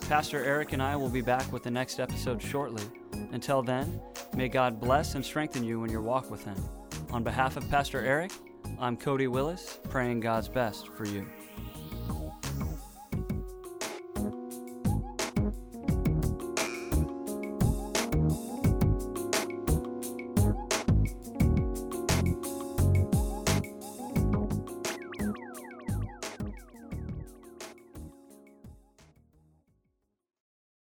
Pastor 0.09 0.45
Eric 0.45 0.73
and 0.73 0.81
I 0.81 0.95
will 0.95 1.09
be 1.09 1.21
back 1.21 1.53
with 1.53 1.65
the 1.65 1.71
next 1.71 1.99
episode 1.99 2.41
shortly. 2.41 2.85
Until 3.33 3.61
then, 3.61 4.01
may 4.37 4.49
God 4.49 4.79
bless 4.79 5.17
and 5.17 5.25
strengthen 5.25 5.65
you 5.65 5.83
in 5.83 5.91
your 5.91 6.03
walk 6.03 6.31
with 6.31 6.45
Him. 6.45 6.57
On 7.11 7.25
behalf 7.25 7.57
of 7.57 7.69
Pastor 7.69 8.05
Eric, 8.05 8.31
I'm 8.79 8.97
Cody 8.97 9.27
Willis, 9.27 9.81
praying 9.89 10.21
God's 10.21 10.49
best 10.49 10.87
for 10.95 11.07
you. 11.07 11.27